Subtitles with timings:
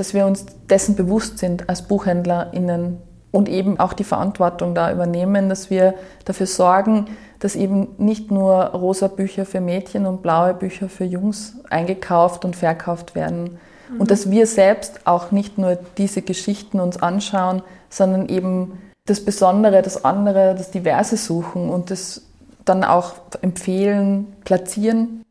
[0.00, 2.96] dass wir uns dessen bewusst sind als BuchhändlerInnen
[3.32, 7.04] und eben auch die Verantwortung da übernehmen, dass wir dafür sorgen,
[7.38, 12.56] dass eben nicht nur rosa Bücher für Mädchen und blaue Bücher für Jungs eingekauft und
[12.56, 13.58] verkauft werden.
[13.92, 14.00] Mhm.
[14.00, 19.82] Und dass wir selbst auch nicht nur diese Geschichten uns anschauen, sondern eben das Besondere,
[19.82, 22.22] das andere, das Diverse suchen und das
[22.64, 25.22] dann auch empfehlen, platzieren.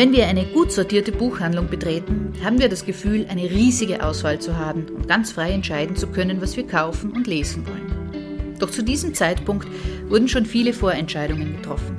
[0.00, 4.56] Wenn wir eine gut sortierte Buchhandlung betreten, haben wir das Gefühl, eine riesige Auswahl zu
[4.56, 8.56] haben und ganz frei entscheiden zu können, was wir kaufen und lesen wollen.
[8.58, 9.68] Doch zu diesem Zeitpunkt
[10.08, 11.98] wurden schon viele Vorentscheidungen getroffen.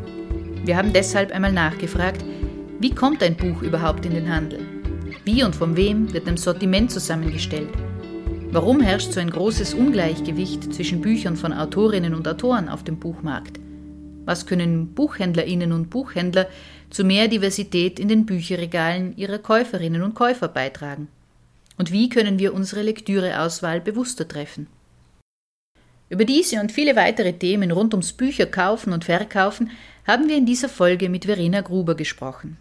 [0.65, 2.25] Wir haben deshalb einmal nachgefragt,
[2.79, 4.61] wie kommt ein Buch überhaupt in den Handel?
[5.23, 7.69] Wie und von wem wird ein Sortiment zusammengestellt?
[8.49, 13.59] Warum herrscht so ein großes Ungleichgewicht zwischen Büchern von Autorinnen und Autoren auf dem Buchmarkt?
[14.25, 16.47] Was können Buchhändlerinnen und Buchhändler
[16.91, 21.07] zu mehr Diversität in den Bücherregalen ihrer Käuferinnen und Käufer beitragen?
[21.77, 24.67] Und wie können wir unsere Lektüreauswahl bewusster treffen?
[26.09, 29.71] Über diese und viele weitere Themen rund ums Bücherkaufen und Verkaufen
[30.05, 32.57] haben wir in dieser Folge mit Verena Gruber gesprochen.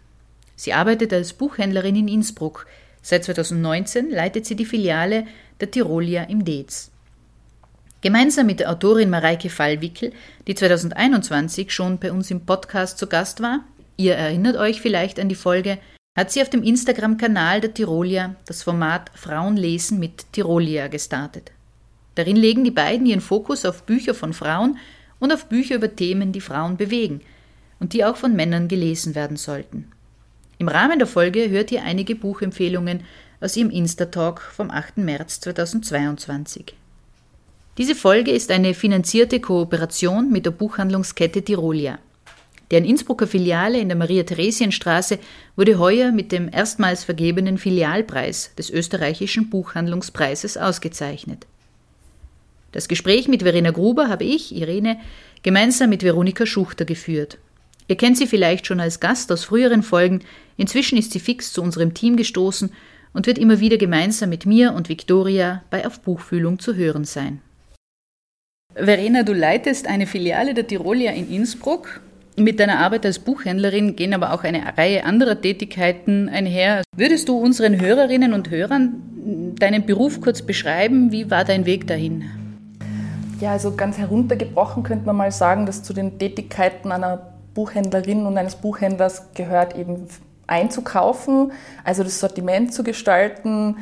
[0.55, 2.65] Sie arbeitet als Buchhändlerin in Innsbruck.
[3.01, 5.27] Seit 2019 leitet sie die Filiale
[5.59, 6.91] der Tirolia im Dez.
[7.99, 10.13] Gemeinsam mit der Autorin Mareike Fallwickel,
[10.47, 13.65] die 2021 schon bei uns im Podcast zu Gast war,
[13.97, 15.77] ihr erinnert euch vielleicht an die Folge,
[16.17, 21.51] hat sie auf dem Instagram-Kanal der Tirolia das Format Frauen lesen mit Tirolia gestartet.
[22.15, 24.77] Darin legen die beiden ihren Fokus auf Bücher von Frauen
[25.19, 27.21] und auf Bücher über Themen, die Frauen bewegen
[27.79, 29.91] und die auch von Männern gelesen werden sollten.
[30.57, 33.01] Im Rahmen der Folge hört ihr einige Buchempfehlungen
[33.39, 34.97] aus ihrem Insta-Talk vom 8.
[34.97, 36.75] März 2022.
[37.77, 41.97] Diese Folge ist eine finanzierte Kooperation mit der Buchhandlungskette Tirolia.
[42.71, 45.19] Deren Innsbrucker Filiale in der Maria-Theresien-Straße
[45.57, 51.45] wurde heuer mit dem erstmals vergebenen Filialpreis des österreichischen Buchhandlungspreises ausgezeichnet.
[52.71, 54.97] Das Gespräch mit Verena Gruber habe ich, Irene,
[55.43, 57.37] gemeinsam mit Veronika Schuchter geführt.
[57.89, 60.21] Ihr kennt sie vielleicht schon als Gast aus früheren Folgen,
[60.55, 62.71] inzwischen ist sie fix zu unserem Team gestoßen
[63.11, 67.41] und wird immer wieder gemeinsam mit mir und Viktoria bei Auf Buchfühlung zu hören sein.
[68.73, 71.99] Verena, du leitest eine Filiale der Tirolia in Innsbruck.
[72.37, 76.81] Mit deiner Arbeit als Buchhändlerin gehen aber auch eine Reihe anderer Tätigkeiten einher.
[76.95, 81.11] Würdest du unseren Hörerinnen und Hörern deinen Beruf kurz beschreiben?
[81.11, 82.23] Wie war dein Weg dahin?
[83.41, 88.37] Ja, also ganz heruntergebrochen könnte man mal sagen, dass zu den Tätigkeiten einer Buchhändlerin und
[88.37, 90.07] eines Buchhändlers gehört eben
[90.47, 91.51] einzukaufen,
[91.83, 93.77] also das Sortiment zu gestalten.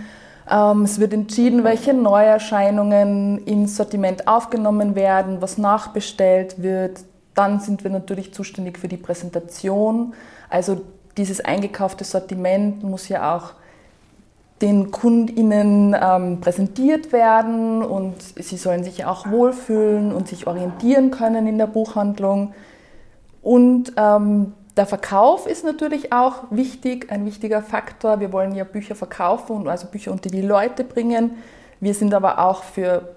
[0.49, 7.01] Ähm, es wird entschieden, welche Neuerscheinungen ins Sortiment aufgenommen werden, was nachbestellt wird.
[7.35, 10.13] Dann sind wir natürlich zuständig für die Präsentation.
[10.49, 10.81] Also
[11.17, 13.53] dieses eingekaufte Sortiment muss ja auch
[14.61, 21.47] den KundInnen ähm, präsentiert werden und sie sollen sich auch wohlfühlen und sich orientieren können
[21.47, 22.53] in der Buchhandlung.
[23.41, 28.19] Und ähm, der Verkauf ist natürlich auch wichtig, ein wichtiger Faktor.
[28.19, 31.37] Wir wollen ja Bücher verkaufen und also Bücher unter die Leute bringen.
[31.79, 33.15] Wir sind aber auch für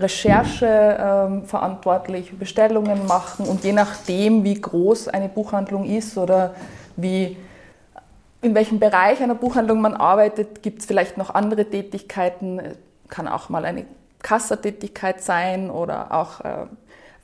[0.00, 6.54] Recherche ähm, verantwortlich, Bestellungen machen und je nachdem, wie groß eine Buchhandlung ist oder
[6.96, 7.36] wie,
[8.42, 12.60] in welchem Bereich einer Buchhandlung man arbeitet, gibt es vielleicht noch andere Tätigkeiten.
[13.08, 13.84] Kann auch mal eine
[14.22, 16.66] Kassatätigkeit sein oder auch äh,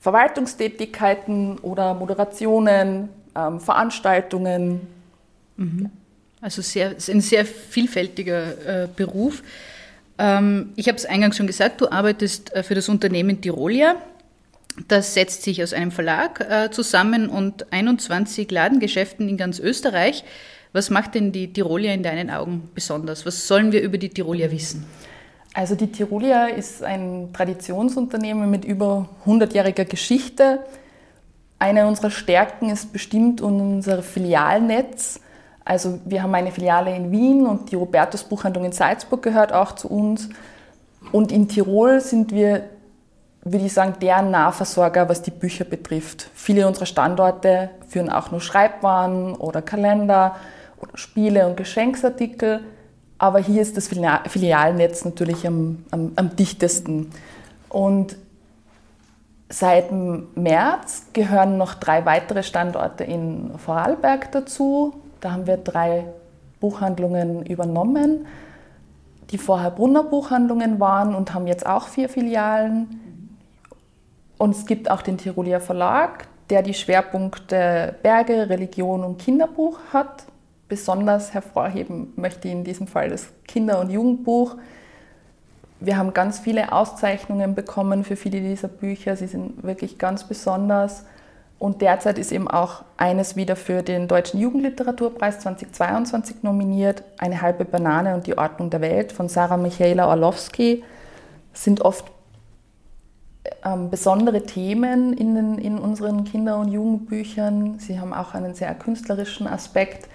[0.00, 4.86] Verwaltungstätigkeiten oder Moderationen, ähm, Veranstaltungen.
[5.56, 5.90] Mhm.
[6.40, 9.42] Also sehr, ein sehr vielfältiger äh, Beruf.
[10.18, 13.96] Ähm, ich habe es eingangs schon gesagt, du arbeitest äh, für das Unternehmen Tirolia.
[14.88, 20.24] Das setzt sich aus einem Verlag äh, zusammen und 21 Ladengeschäften in ganz Österreich.
[20.72, 23.24] Was macht denn die Tirolia in deinen Augen besonders?
[23.24, 24.84] Was sollen wir über die Tirolia wissen?
[25.54, 30.60] Also die Tirolia ist ein Traditionsunternehmen mit über 100-jähriger Geschichte.
[31.58, 35.20] Eine unserer Stärken ist bestimmt unser Filialnetz.
[35.66, 39.72] Also wir haben eine Filiale in Wien und die Robertus Buchhandlung in Salzburg gehört auch
[39.72, 40.30] zu uns.
[41.12, 42.62] Und in Tirol sind wir,
[43.42, 46.30] würde ich sagen, der Nahversorger, was die Bücher betrifft.
[46.34, 50.36] Viele unserer Standorte führen auch nur Schreibwaren oder Kalender
[50.80, 52.60] oder Spiele und Geschenksartikel.
[53.18, 57.10] Aber hier ist das Filialnetz natürlich am, am, am dichtesten.
[57.68, 58.16] Und
[59.48, 64.94] Seit März gehören noch drei weitere Standorte in Vorarlberg dazu.
[65.26, 66.04] Da haben wir drei
[66.60, 68.28] Buchhandlungen übernommen,
[69.30, 73.36] die vorher Brunner Buchhandlungen waren und haben jetzt auch vier Filialen.
[74.38, 80.26] Und es gibt auch den Tiroler Verlag, der die Schwerpunkte Berge, Religion und Kinderbuch hat.
[80.68, 84.54] besonders hervorheben möchte in diesem Fall das Kinder- und Jugendbuch.
[85.80, 89.16] Wir haben ganz viele Auszeichnungen bekommen für viele dieser Bücher.
[89.16, 91.04] Sie sind wirklich ganz besonders.
[91.58, 97.64] Und derzeit ist eben auch eines wieder für den Deutschen Jugendliteraturpreis 2022 nominiert, Eine halbe
[97.64, 100.84] Banane und die Ordnung der Welt von Sarah Michaela Orlowski.
[101.54, 102.04] Sind oft
[103.64, 107.78] ähm, besondere Themen in, den, in unseren Kinder- und Jugendbüchern.
[107.78, 110.08] Sie haben auch einen sehr künstlerischen Aspekt.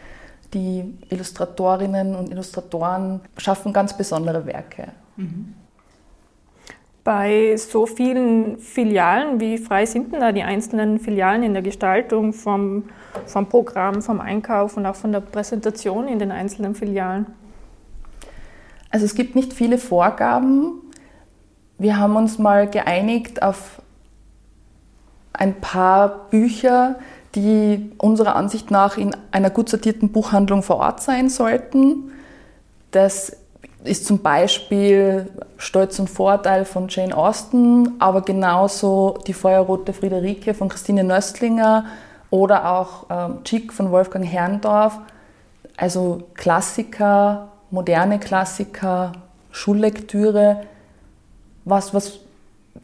[0.54, 4.90] Die Illustratorinnen und Illustratoren schaffen ganz besondere Werke.
[5.16, 5.56] Mhm.
[7.04, 12.32] Bei so vielen Filialen, wie frei sind denn da die einzelnen Filialen in der Gestaltung
[12.32, 12.84] vom,
[13.26, 17.26] vom Programm, vom Einkauf und auch von der Präsentation in den einzelnen Filialen?
[18.92, 20.74] Also es gibt nicht viele Vorgaben.
[21.80, 23.82] Wir haben uns mal geeinigt auf
[25.34, 27.00] ein paar Bücher,
[27.34, 32.12] die unserer Ansicht nach in einer gut sortierten Buchhandlung vor Ort sein sollten.
[32.92, 33.38] Das
[33.84, 40.70] ist zum Beispiel Stolz und Vorteil von Jane Austen, aber genauso die Feuerrote Friederike von
[40.70, 41.86] Christine Nöstlinger
[42.30, 45.00] oder auch ähm, Chick von Wolfgang Herrndorf.
[45.78, 49.14] Also Klassiker, moderne Klassiker,
[49.52, 50.62] Schullektüre,
[51.66, 52.20] was, was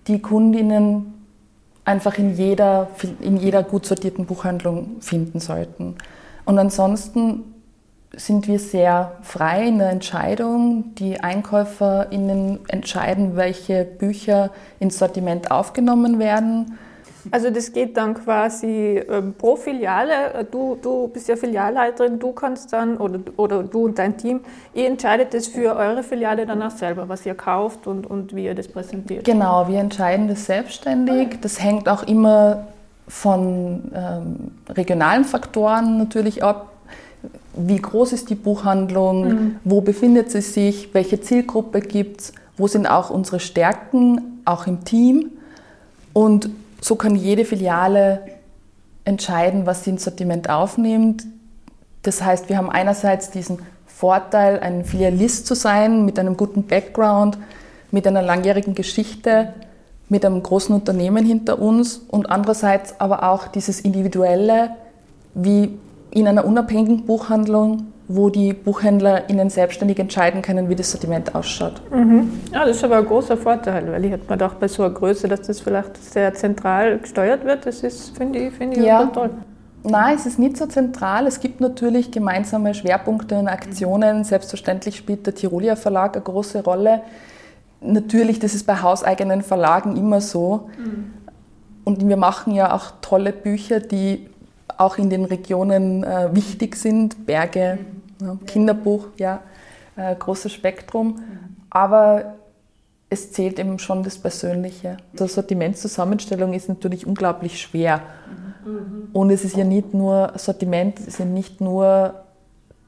[0.08, 1.14] die Kundinnen
[1.86, 2.88] einfach in jeder,
[3.22, 5.96] in jeder gut sortierten Buchhandlung finden sollten.
[6.46, 7.56] Und ansonsten
[8.16, 10.96] sind wir sehr frei in der Entscheidung.
[10.96, 16.78] Die EinkäuferInnen entscheiden, welche Bücher ins Sortiment aufgenommen werden.
[17.32, 20.48] Also das geht dann quasi ähm, pro Filiale.
[20.50, 24.42] Du, du bist ja Filialleiterin, du kannst dann, oder, oder du und dein Team,
[24.74, 28.56] ihr entscheidet das für eure Filiale danach selber, was ihr kauft und, und wie ihr
[28.56, 29.26] das präsentiert.
[29.26, 31.40] Genau, wir entscheiden das selbstständig.
[31.42, 32.68] Das hängt auch immer
[33.08, 36.72] von ähm, regionalen Faktoren natürlich ab
[37.56, 39.56] wie groß ist die Buchhandlung, mhm.
[39.64, 44.84] wo befindet sie sich, welche Zielgruppe gibt es, wo sind auch unsere Stärken, auch im
[44.84, 45.32] Team.
[46.14, 46.50] Und
[46.82, 48.22] so kann jede Filiale
[49.06, 51.26] entscheiden, was sie ins Sortiment aufnimmt.
[52.04, 57.38] Das heißt, wir haben einerseits diesen Vorteil, ein Filialist zu sein mit einem guten Background,
[57.92, 59.54] mit einer langjährigen Geschichte,
[60.10, 64.72] mit einem großen Unternehmen hinter uns und andererseits aber auch dieses Individuelle,
[65.34, 65.78] wie
[66.12, 71.82] in einer unabhängigen Buchhandlung, wo die BuchhändlerInnen selbstständig entscheiden können, wie das Sortiment ausschaut.
[71.92, 72.40] Mhm.
[72.54, 74.94] Ja, das ist aber ein großer Vorteil, weil ich hätte mir gedacht, bei so einer
[74.94, 79.06] Größe, dass das vielleicht sehr zentral gesteuert wird, das ist, finde ich, find ich ja.
[79.08, 79.32] toll.
[79.84, 81.28] Nein, es ist nicht so zentral.
[81.28, 84.24] Es gibt natürlich gemeinsame Schwerpunkte und Aktionen.
[84.24, 87.02] Selbstverständlich spielt der Tirolia Verlag eine große Rolle.
[87.80, 90.70] Natürlich, das ist bei hauseigenen Verlagen immer so.
[90.78, 91.14] Mhm.
[91.84, 94.28] Und wir machen ja auch tolle Bücher, die
[94.78, 97.26] auch in den Regionen äh, wichtig sind.
[97.26, 97.80] Berge,
[98.20, 98.26] mhm.
[98.28, 99.42] ja, Kinderbuch, ja,
[99.96, 101.08] äh, großes Spektrum.
[101.08, 101.58] Mhm.
[101.70, 102.36] Aber
[103.10, 104.98] es zählt eben schon das Persönliche.
[105.18, 108.02] Die Sortimentszusammenstellung ist natürlich unglaublich schwer.
[108.66, 109.10] Mhm.
[109.14, 112.24] Und es ist ja nicht nur Sortiment, es sind nicht nur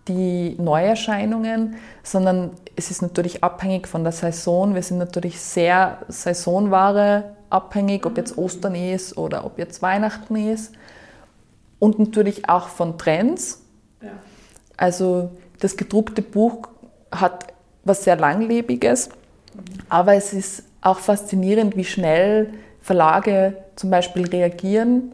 [0.07, 4.73] die Neuerscheinungen, sondern es ist natürlich abhängig von der Saison.
[4.73, 10.73] Wir sind natürlich sehr Saisonware abhängig, ob jetzt Ostern ist oder ob jetzt Weihnachten ist
[11.79, 13.63] und natürlich auch von Trends.
[14.01, 14.11] Ja.
[14.77, 16.67] Also das gedruckte Buch
[17.11, 17.53] hat
[17.83, 19.61] was sehr langlebiges, mhm.
[19.89, 25.13] aber es ist auch faszinierend, wie schnell Verlage zum Beispiel reagieren, mhm.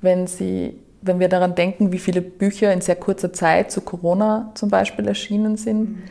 [0.00, 4.50] wenn sie wenn wir daran denken, wie viele Bücher in sehr kurzer Zeit zu Corona
[4.54, 5.90] zum Beispiel erschienen sind.
[5.90, 6.02] Mhm.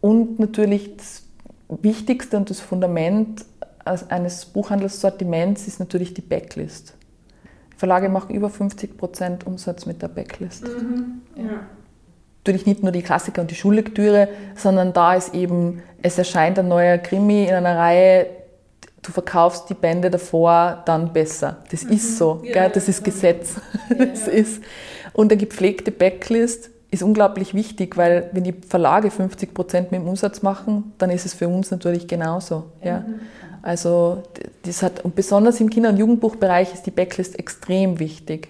[0.00, 1.22] Und natürlich das
[1.68, 3.44] Wichtigste und das Fundament
[3.84, 6.94] eines Buchhandelssortiments ist natürlich die Backlist.
[7.82, 10.62] Verlage machen über 50 Prozent Umsatz mit der Backlist.
[10.62, 11.22] Mhm.
[11.34, 11.66] Ja.
[12.38, 16.68] Natürlich nicht nur die Klassiker und die Schullektüre, sondern da ist eben, es erscheint ein
[16.68, 18.26] neuer Krimi in einer Reihe,
[19.02, 21.56] du verkaufst die Bände davor dann besser.
[21.72, 21.90] Das mhm.
[21.90, 23.56] ist so, ja, das ist Gesetz.
[23.98, 24.62] Ja, das ist.
[25.12, 30.06] Und eine gepflegte Backlist ist unglaublich wichtig, weil wenn die Verlage 50 Prozent mit dem
[30.06, 32.66] Umsatz machen, dann ist es für uns natürlich genauso.
[32.80, 33.04] Ja.
[33.62, 34.24] Also
[34.64, 38.48] das hat, und besonders im Kinder- und Jugendbuchbereich ist die Backlist extrem wichtig.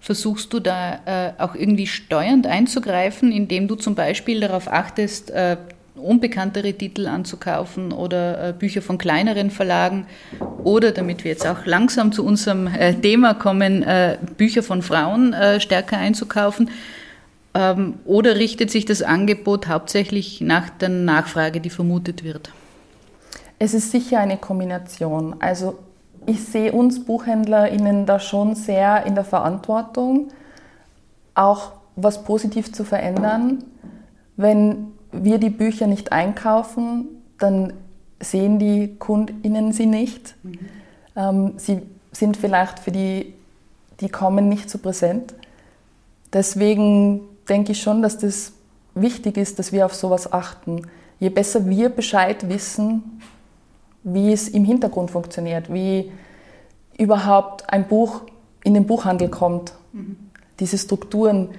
[0.00, 5.58] Versuchst du da äh, auch irgendwie steuernd einzugreifen, indem du zum Beispiel darauf achtest, äh,
[5.94, 10.06] unbekanntere Titel anzukaufen oder äh, Bücher von kleineren Verlagen
[10.64, 15.34] oder, damit wir jetzt auch langsam zu unserem äh, Thema kommen, äh, Bücher von Frauen
[15.34, 16.70] äh, stärker einzukaufen?
[17.54, 22.50] Ähm, oder richtet sich das Angebot hauptsächlich nach der Nachfrage, die vermutet wird?
[23.62, 25.36] Es ist sicher eine Kombination.
[25.38, 25.78] Also
[26.26, 30.30] ich sehe uns BuchhändlerInnen da schon sehr in der Verantwortung,
[31.36, 33.62] auch was positiv zu verändern.
[34.36, 37.06] Wenn wir die Bücher nicht einkaufen,
[37.38, 37.74] dann
[38.18, 40.34] sehen die KundInnen sie nicht.
[40.42, 40.58] Mhm.
[41.14, 43.32] Ähm, sie sind vielleicht für die,
[44.00, 45.34] die kommen, nicht so präsent.
[46.32, 48.54] Deswegen denke ich schon, dass das
[48.96, 50.82] wichtig ist, dass wir auf sowas achten.
[51.20, 53.20] Je besser wir Bescheid wissen,
[54.04, 56.10] wie es im Hintergrund funktioniert, wie
[56.98, 58.22] überhaupt ein Buch
[58.64, 59.72] in den Buchhandel kommt.
[59.92, 60.16] Mhm.
[60.60, 61.50] Diese Strukturen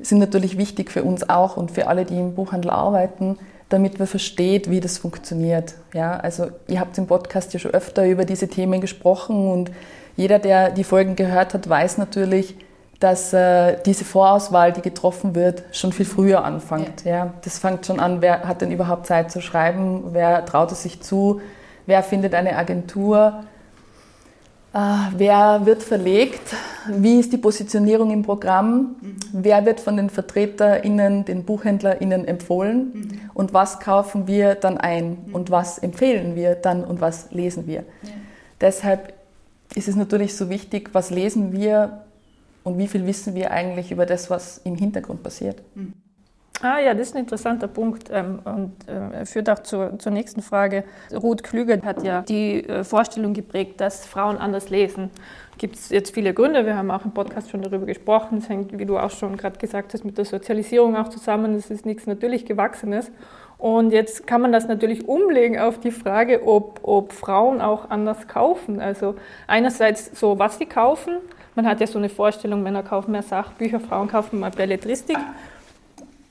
[0.00, 3.38] sind natürlich wichtig für uns auch und für alle, die im Buchhandel arbeiten,
[3.68, 5.74] damit man versteht, wie das funktioniert.
[5.94, 9.70] Ja, also ihr habt im Podcast ja schon öfter über diese Themen gesprochen und
[10.16, 12.56] jeder, der die Folgen gehört hat, weiß natürlich,
[12.98, 17.04] dass äh, diese Vorauswahl, die getroffen wird, schon viel früher anfängt.
[17.04, 17.10] Ja.
[17.10, 17.34] ja.
[17.42, 21.00] das fängt schon an, wer hat denn überhaupt Zeit zu schreiben, wer traut es sich
[21.00, 21.40] zu,
[21.90, 23.42] wer findet eine Agentur,
[24.72, 24.78] äh,
[25.16, 26.54] wer wird verlegt,
[26.88, 29.16] wie ist die Positionierung im Programm, mhm.
[29.32, 33.20] wer wird von den VertreterInnen, den BuchhändlerInnen empfohlen mhm.
[33.34, 35.34] und was kaufen wir dann ein mhm.
[35.34, 37.80] und was empfehlen wir dann und was lesen wir.
[38.02, 38.10] Ja.
[38.60, 39.12] Deshalb
[39.74, 42.04] ist es natürlich so wichtig, was lesen wir
[42.62, 45.60] und wie viel wissen wir eigentlich über das, was im Hintergrund passiert.
[46.62, 50.42] Ah ja, das ist ein interessanter Punkt ähm, und äh, führt auch zur, zur nächsten
[50.42, 50.84] Frage.
[51.10, 55.10] Ruth Klüger hat ja die äh, Vorstellung geprägt, dass Frauen anders lesen.
[55.56, 58.78] Gibt es jetzt viele Gründe, wir haben auch im Podcast schon darüber gesprochen, es hängt,
[58.78, 62.06] wie du auch schon gerade gesagt hast, mit der Sozialisierung auch zusammen, es ist nichts
[62.06, 63.10] natürlich Gewachsenes.
[63.56, 68.26] Und jetzt kann man das natürlich umlegen auf die Frage, ob, ob Frauen auch anders
[68.26, 68.80] kaufen.
[68.80, 71.16] Also einerseits so, was sie kaufen.
[71.54, 75.18] Man hat ja so eine Vorstellung, Männer kaufen mehr Sachbücher, Frauen kaufen mehr Belletristik.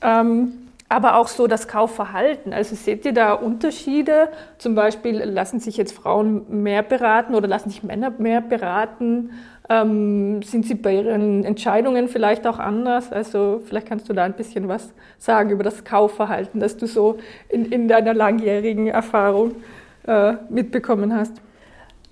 [0.02, 2.52] Ähm, aber auch so das Kaufverhalten.
[2.52, 4.30] Also seht ihr da Unterschiede?
[4.58, 9.32] Zum Beispiel lassen sich jetzt Frauen mehr beraten oder lassen sich Männer mehr beraten?
[9.70, 13.12] Ähm, sind sie bei ihren Entscheidungen vielleicht auch anders?
[13.12, 17.20] Also vielleicht kannst du da ein bisschen was sagen über das Kaufverhalten, das du so
[17.50, 19.58] in, in deiner langjährigen Erfahrung
[20.08, 21.34] äh, mitbekommen hast.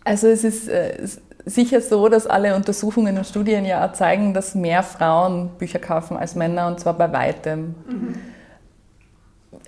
[0.03, 1.03] Also es ist äh,
[1.47, 6.35] sicher so, dass alle Untersuchungen und Studien ja zeigen, dass mehr Frauen Bücher kaufen als
[6.35, 7.75] Männer und zwar bei weitem.
[7.89, 8.15] Mhm.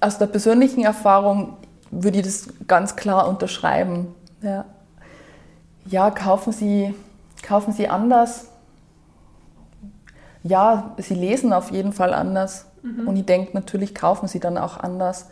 [0.01, 1.57] Aus der persönlichen Erfahrung
[1.89, 4.07] würde ich das ganz klar unterschreiben.
[4.41, 4.65] Ja,
[5.85, 6.93] ja kaufen, Sie,
[7.41, 8.47] kaufen Sie anders.
[10.43, 12.65] Ja, Sie lesen auf jeden Fall anders.
[12.83, 13.07] Mhm.
[13.07, 15.27] Und ich denke, natürlich kaufen Sie dann auch anders.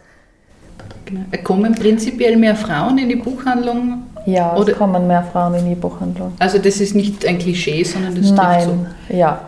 [1.06, 1.26] Genau.
[1.44, 4.04] Kommen prinzipiell mehr Frauen in die Buchhandlung?
[4.28, 6.34] Ja, es Oder, kommen mehr Frauen in die Buchhandlung.
[6.38, 9.16] Also das ist nicht ein Klischee, sondern das Nein, so.
[9.16, 9.40] ja,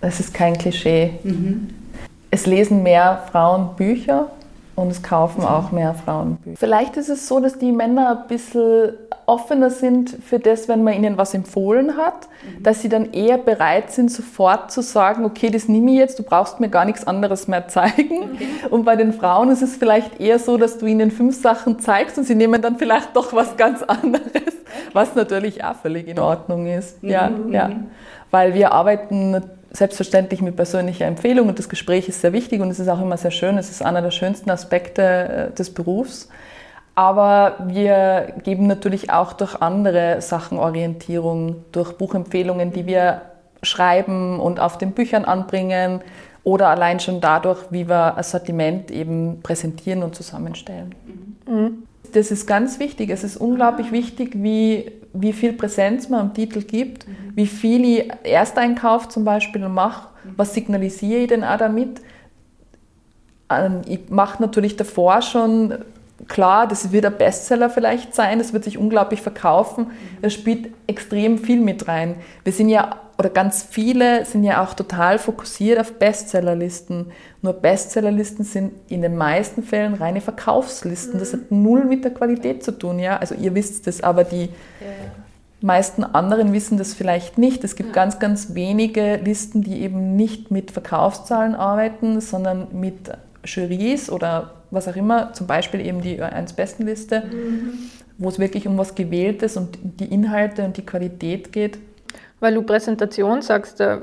[0.00, 1.18] es ist kein Klischee.
[1.22, 1.68] Mhm.
[2.30, 4.28] Es lesen mehr Frauen Bücher
[4.74, 6.56] und es kaufen auch mehr Frauen Bücher.
[6.58, 8.94] Vielleicht ist es so, dass die Männer ein bisschen
[9.26, 12.62] offener sind für das, wenn man ihnen was empfohlen hat, mhm.
[12.62, 16.22] dass sie dann eher bereit sind, sofort zu sagen, okay, das nehme ich jetzt, du
[16.22, 18.22] brauchst mir gar nichts anderes mehr zeigen.
[18.34, 18.48] Okay.
[18.70, 22.18] Und bei den Frauen ist es vielleicht eher so, dass du ihnen fünf Sachen zeigst
[22.18, 24.54] und sie nehmen dann vielleicht doch was ganz anderes,
[24.92, 27.02] was natürlich auch völlig in Ordnung ist.
[27.02, 27.08] Mhm.
[27.08, 27.70] Ja, ja.
[28.30, 32.78] Weil wir arbeiten selbstverständlich mit persönlicher Empfehlung und das Gespräch ist sehr wichtig und es
[32.78, 33.56] ist auch immer sehr schön.
[33.56, 36.28] Es ist einer der schönsten Aspekte äh, des Berufs.
[36.94, 43.22] Aber wir geben natürlich auch durch andere Sachen Orientierung, durch Buchempfehlungen, die wir
[43.62, 46.00] schreiben und auf den Büchern anbringen
[46.44, 50.94] oder allein schon dadurch, wie wir ein Sortiment eben präsentieren und zusammenstellen.
[51.46, 51.84] Mhm.
[52.12, 53.10] Das ist ganz wichtig.
[53.10, 57.14] Es ist unglaublich wichtig, wie, wie viel Präsenz man am Titel gibt, mhm.
[57.34, 62.02] wie viel ich Ersteinkauf zum Beispiel mache, was signalisiere ich denn auch damit.
[63.48, 65.78] Ähm, ich mache natürlich davor schon
[66.28, 69.90] klar, das wird ein Bestseller vielleicht sein, das wird sich unglaublich verkaufen.
[70.20, 72.16] Das spielt extrem viel mit rein.
[72.44, 77.12] Wir sind ja, oder ganz viele sind ja auch total fokussiert auf Bestsellerlisten.
[77.40, 81.18] Nur Bestsellerlisten sind in den meisten Fällen reine Verkaufslisten.
[81.18, 83.16] Das hat null mit der Qualität zu tun, ja.
[83.18, 84.48] Also ihr wisst das, aber die
[85.60, 87.62] meisten anderen wissen das vielleicht nicht.
[87.64, 93.10] Es gibt ganz, ganz wenige Listen, die eben nicht mit Verkaufszahlen arbeiten, sondern mit
[93.44, 97.78] Jurys oder was auch immer, zum Beispiel eben die Ö1-Bestenliste, mhm.
[98.18, 101.78] wo es wirklich um was Gewähltes und die Inhalte und die Qualität geht.
[102.40, 104.00] Weil du Präsentation sagst, da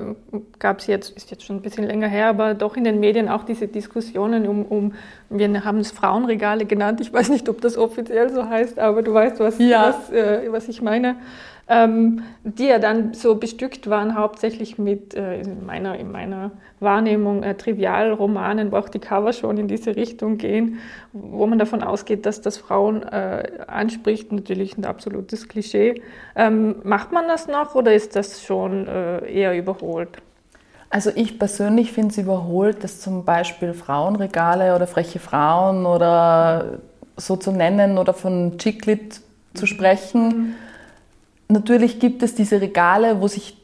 [0.60, 3.28] gab es jetzt, ist jetzt schon ein bisschen länger her, aber doch in den Medien
[3.28, 4.94] auch diese Diskussionen um, um
[5.30, 9.14] wir haben es Frauenregale genannt, ich weiß nicht, ob das offiziell so heißt, aber du
[9.14, 9.90] weißt, was, ja.
[9.90, 11.16] was, äh, was ich meine
[11.70, 17.44] ähm, die ja dann so bestückt waren, hauptsächlich mit, äh, in, meiner, in meiner Wahrnehmung,
[17.44, 20.80] äh, Trivialromanen, wo auch die Cover schon in diese Richtung gehen,
[21.14, 24.32] wo man davon ausgeht, dass das Frauen äh, anspricht.
[24.32, 26.02] Natürlich ein absolutes Klischee.
[26.36, 30.10] Ähm, macht man das noch oder ist das schon äh, eher überholt?
[30.90, 36.80] Also ich persönlich finde es überholt, dass zum Beispiel Frauenregale oder freche Frauen oder
[37.16, 39.22] so zu nennen oder von Chicklit
[39.54, 40.28] zu sprechen.
[40.28, 40.56] Mhm.
[41.50, 43.58] Natürlich gibt es diese Regale, wo sich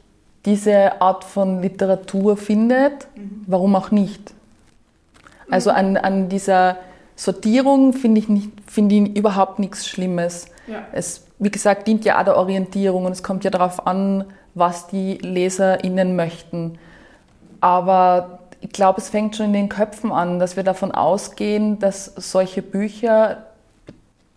[0.44, 3.08] diese Art von Literatur findet.
[3.16, 3.44] Mhm.
[3.46, 4.34] Warum auch nicht?
[5.48, 6.78] Also an, an dieser
[7.14, 10.46] Sortierung finde ich, nicht, find ich überhaupt nichts Schlimmes.
[10.66, 10.86] Ja.
[10.92, 14.24] Es, wie gesagt, dient ja auch der Orientierung und es kommt ja darauf an,
[14.54, 16.78] was die LeserInnen möchten.
[17.60, 22.06] Aber ich glaube, es fängt schon in den Köpfen an, dass wir davon ausgehen, dass
[22.16, 23.44] solche Bücher,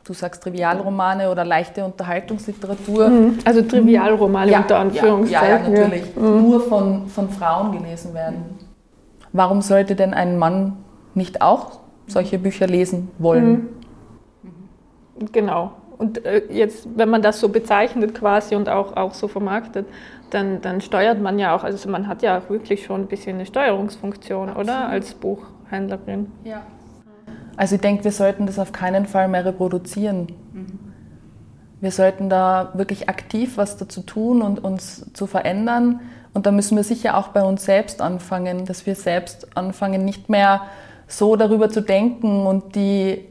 [0.09, 3.09] du sagst Trivialromane oder leichte Unterhaltungsliteratur.
[3.09, 3.37] Mhm.
[3.45, 5.49] Also Trivialromane ja, unter Anführungszeichen.
[5.49, 6.15] Ja, ja, ja natürlich.
[6.15, 6.41] Mhm.
[6.41, 8.57] Nur von, von Frauen gelesen werden.
[9.31, 10.77] Warum sollte denn ein Mann
[11.13, 13.69] nicht auch solche Bücher lesen wollen?
[14.41, 15.31] Mhm.
[15.31, 15.73] Genau.
[15.99, 19.85] Und äh, jetzt, wenn man das so bezeichnet quasi und auch, auch so vermarktet,
[20.31, 23.35] dann, dann steuert man ja auch, also man hat ja auch wirklich schon ein bisschen
[23.35, 24.69] eine Steuerungsfunktion, Absolut.
[24.69, 24.87] oder?
[24.87, 26.31] Als Buchhändlerin.
[26.43, 26.63] Ja.
[27.59, 30.27] Also ich denke, wir sollten das auf keinen Fall mehr reproduzieren.
[30.53, 30.79] Mhm.
[31.81, 35.99] Wir sollten da wirklich aktiv was dazu tun und uns zu verändern.
[36.33, 40.29] Und da müssen wir sicher auch bei uns selbst anfangen, dass wir selbst anfangen, nicht
[40.29, 40.61] mehr
[41.09, 43.25] so darüber zu denken und die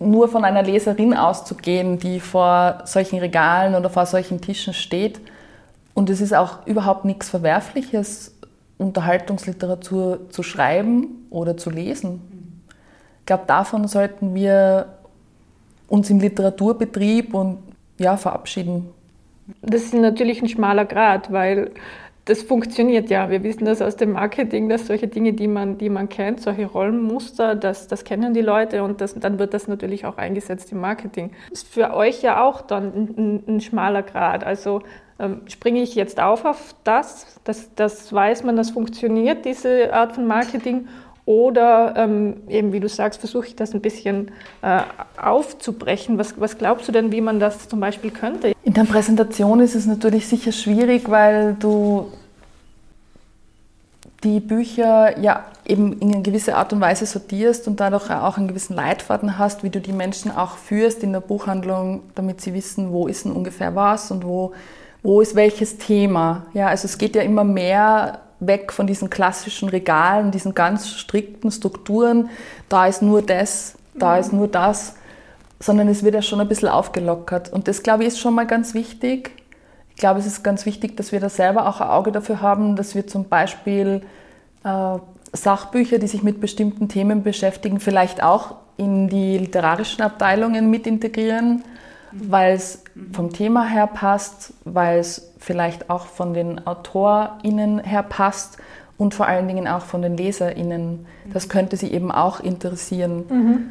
[0.00, 5.20] nur von einer Leserin auszugehen, die vor solchen Regalen oder vor solchen Tischen steht.
[5.94, 8.34] Und es ist auch überhaupt nichts Verwerfliches,
[8.76, 12.27] Unterhaltungsliteratur zu schreiben oder zu lesen.
[13.28, 14.86] Ich glaube, davon sollten wir
[15.86, 17.58] uns im Literaturbetrieb und
[17.98, 18.88] ja, verabschieden.
[19.60, 21.72] Das ist natürlich ein schmaler Grad, weil
[22.24, 23.28] das funktioniert ja.
[23.28, 26.64] Wir wissen das aus dem Marketing, dass solche Dinge, die man, die man kennt, solche
[26.64, 30.80] Rollenmuster, das, das kennen die Leute und das, dann wird das natürlich auch eingesetzt im
[30.80, 31.32] Marketing.
[31.50, 34.42] Ist für euch ja auch dann ein, ein schmaler Grad.
[34.42, 34.80] Also
[35.18, 40.12] ähm, springe ich jetzt auf auf das, das, das weiß man, das funktioniert, diese Art
[40.12, 40.88] von Marketing,
[41.28, 44.30] oder ähm, eben, wie du sagst, versuche ich das ein bisschen
[44.62, 44.80] äh,
[45.20, 46.16] aufzubrechen.
[46.16, 48.54] Was, was glaubst du denn, wie man das zum Beispiel könnte?
[48.64, 52.10] In der Präsentation ist es natürlich sicher schwierig, weil du
[54.24, 58.48] die Bücher ja eben in eine gewisse Art und Weise sortierst und dadurch auch einen
[58.48, 62.90] gewissen Leitfaden hast, wie du die Menschen auch führst in der Buchhandlung, damit sie wissen,
[62.90, 64.54] wo ist denn ungefähr was und wo,
[65.02, 66.46] wo ist welches Thema.
[66.54, 71.50] Ja, also es geht ja immer mehr weg von diesen klassischen Regalen, diesen ganz strikten
[71.50, 72.30] Strukturen,
[72.68, 74.20] da ist nur das, da mhm.
[74.20, 74.94] ist nur das,
[75.60, 77.52] sondern es wird ja schon ein bisschen aufgelockert.
[77.52, 79.32] Und das, glaube ich, ist schon mal ganz wichtig.
[79.90, 82.76] Ich glaube, es ist ganz wichtig, dass wir da selber auch ein Auge dafür haben,
[82.76, 84.02] dass wir zum Beispiel
[84.64, 84.98] äh,
[85.32, 91.64] Sachbücher, die sich mit bestimmten Themen beschäftigen, vielleicht auch in die literarischen Abteilungen mit integrieren.
[92.12, 98.58] Weil es vom Thema her passt, weil es vielleicht auch von den AutorInnen her passt
[98.96, 101.06] und vor allen Dingen auch von den LeserInnen.
[101.32, 103.24] Das könnte sie eben auch interessieren.
[103.28, 103.70] Mhm.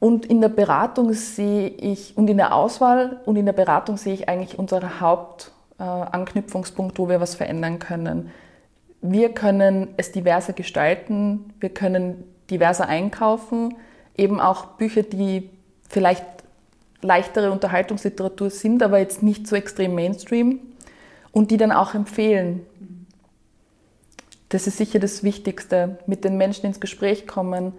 [0.00, 4.14] Und in der Beratung sehe ich, und in der Auswahl und in der Beratung sehe
[4.14, 8.30] ich eigentlich unseren Hauptanknüpfungspunkt, wo wir was verändern können.
[9.00, 13.74] Wir können es diverser gestalten, wir können diverser einkaufen,
[14.16, 15.50] eben auch Bücher, die
[15.88, 16.24] vielleicht
[17.00, 20.60] leichtere Unterhaltungsliteratur sind, aber jetzt nicht so extrem Mainstream
[21.32, 22.66] und die dann auch empfehlen.
[24.48, 27.72] Das ist sicher das Wichtigste, mit den Menschen ins Gespräch kommen,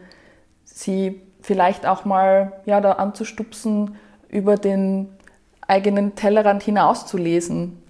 [0.64, 3.96] sie vielleicht auch mal ja, da anzustupsen,
[4.30, 5.10] über den
[5.62, 7.82] eigenen Tellerrand hinaus zu lesen.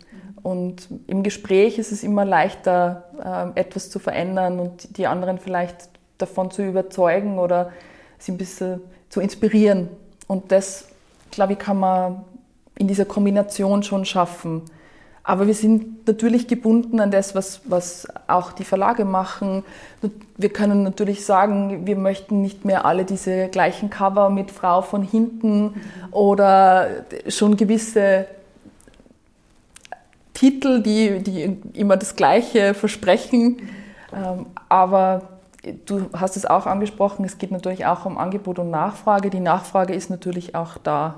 [0.42, 5.90] Und im Gespräch ist es immer leichter, äh, etwas zu verändern und die anderen vielleicht
[6.18, 7.72] davon zu überzeugen oder
[8.18, 9.90] sie ein bisschen zu inspirieren.
[10.30, 10.86] Und das
[11.32, 12.24] glaube ich, kann man
[12.78, 14.62] in dieser Kombination schon schaffen.
[15.24, 19.64] Aber wir sind natürlich gebunden an das, was, was auch die Verlage machen.
[20.38, 25.02] Wir können natürlich sagen, wir möchten nicht mehr alle diese gleichen Cover mit Frau von
[25.02, 28.28] hinten oder schon gewisse
[30.36, 33.68] Titel, die, die immer das Gleiche versprechen.
[34.14, 35.39] Ähm, aber
[35.86, 39.30] du hast es auch angesprochen, es geht natürlich auch um Angebot und Nachfrage.
[39.30, 41.18] Die Nachfrage ist natürlich auch da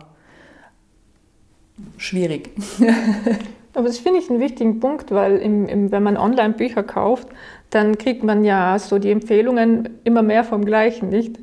[1.98, 2.52] schwierig.
[3.74, 7.28] Aber das finde ich einen wichtigen Punkt, weil im, im, wenn man online Bücher kauft,
[7.70, 11.40] dann kriegt man ja so die Empfehlungen immer mehr vom Gleichen, nicht?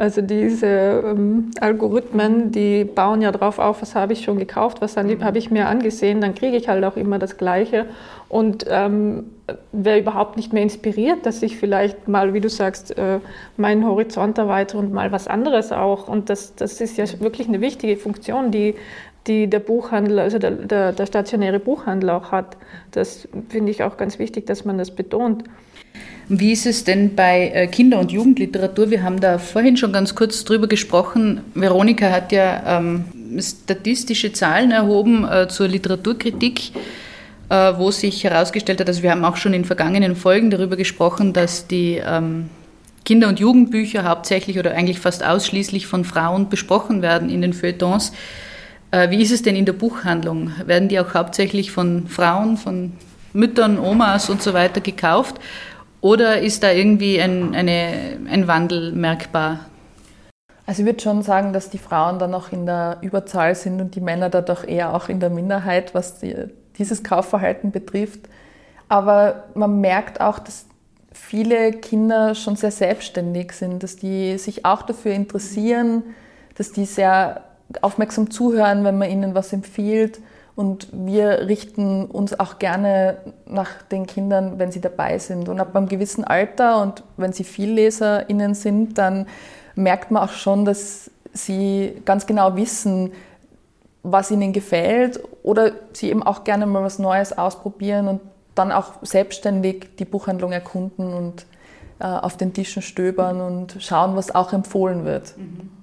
[0.00, 0.66] Also diese
[1.04, 5.22] ähm, Algorithmen, die bauen ja drauf auf, was habe ich schon gekauft, was mhm.
[5.22, 7.84] habe ich mir angesehen, dann kriege ich halt auch immer das Gleiche
[8.30, 9.24] und ähm,
[9.72, 13.18] wäre überhaupt nicht mehr inspiriert, dass ich vielleicht mal, wie du sagst, äh,
[13.58, 16.08] meinen Horizont erweitere und mal was anderes auch.
[16.08, 18.76] Und das, das ist ja wirklich eine wichtige Funktion, die
[19.26, 22.56] die der Buchhandel, also der, der, der stationäre Buchhandel auch hat.
[22.90, 25.44] Das finde ich auch ganz wichtig, dass man das betont.
[26.32, 28.88] Wie ist es denn bei äh, Kinder- und Jugendliteratur?
[28.88, 31.40] Wir haben da vorhin schon ganz kurz drüber gesprochen.
[31.56, 33.04] Veronika hat ja ähm,
[33.40, 36.70] statistische Zahlen erhoben äh, zur Literaturkritik,
[37.48, 41.32] äh, wo sich herausgestellt hat, also wir haben auch schon in vergangenen Folgen darüber gesprochen,
[41.32, 42.48] dass die ähm,
[43.04, 48.12] Kinder- und Jugendbücher hauptsächlich oder eigentlich fast ausschließlich von Frauen besprochen werden in den Feuilletons.
[48.92, 50.52] Äh, wie ist es denn in der Buchhandlung?
[50.64, 52.92] Werden die auch hauptsächlich von Frauen, von
[53.32, 55.40] Müttern, Omas und so weiter gekauft?
[56.00, 59.66] Oder ist da irgendwie ein, eine, ein Wandel merkbar?
[60.66, 63.94] Also ich würde schon sagen, dass die Frauen da noch in der Überzahl sind und
[63.96, 66.34] die Männer da doch eher auch in der Minderheit, was die,
[66.78, 68.20] dieses Kaufverhalten betrifft.
[68.88, 70.66] Aber man merkt auch, dass
[71.12, 76.02] viele Kinder schon sehr selbstständig sind, dass die sich auch dafür interessieren,
[76.54, 77.44] dass die sehr
[77.82, 80.20] aufmerksam zuhören, wenn man ihnen was empfiehlt
[80.60, 85.48] und wir richten uns auch gerne nach den Kindern, wenn sie dabei sind.
[85.48, 89.26] Und ab einem gewissen Alter und wenn sie VielleserInnen sind, dann
[89.74, 93.12] merkt man auch schon, dass sie ganz genau wissen,
[94.02, 98.20] was ihnen gefällt oder sie eben auch gerne mal was Neues ausprobieren und
[98.54, 101.46] dann auch selbstständig die Buchhandlung erkunden und
[102.00, 105.38] äh, auf den Tischen stöbern und schauen, was auch empfohlen wird.
[105.38, 105.79] Mhm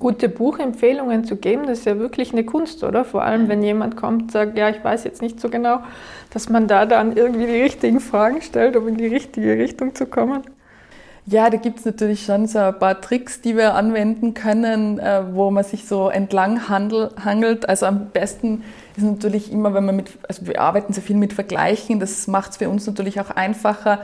[0.00, 3.04] gute Buchempfehlungen zu geben, das ist ja wirklich eine Kunst, oder?
[3.04, 5.80] Vor allem, wenn jemand kommt und sagt, ja, ich weiß jetzt nicht so genau,
[6.30, 10.06] dass man da dann irgendwie die richtigen Fragen stellt, um in die richtige Richtung zu
[10.06, 10.42] kommen.
[11.26, 15.22] Ja, da gibt es natürlich schon so ein paar Tricks, die wir anwenden können, äh,
[15.32, 17.68] wo man sich so entlang handel, hangelt.
[17.68, 18.64] Also am besten
[18.96, 22.52] ist natürlich immer, wenn man mit, also wir arbeiten sehr viel mit Vergleichen, das macht
[22.52, 24.00] es für uns natürlich auch einfacher,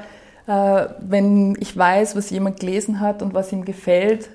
[0.46, 4.28] äh, wenn ich weiß, was jemand gelesen hat und was ihm gefällt,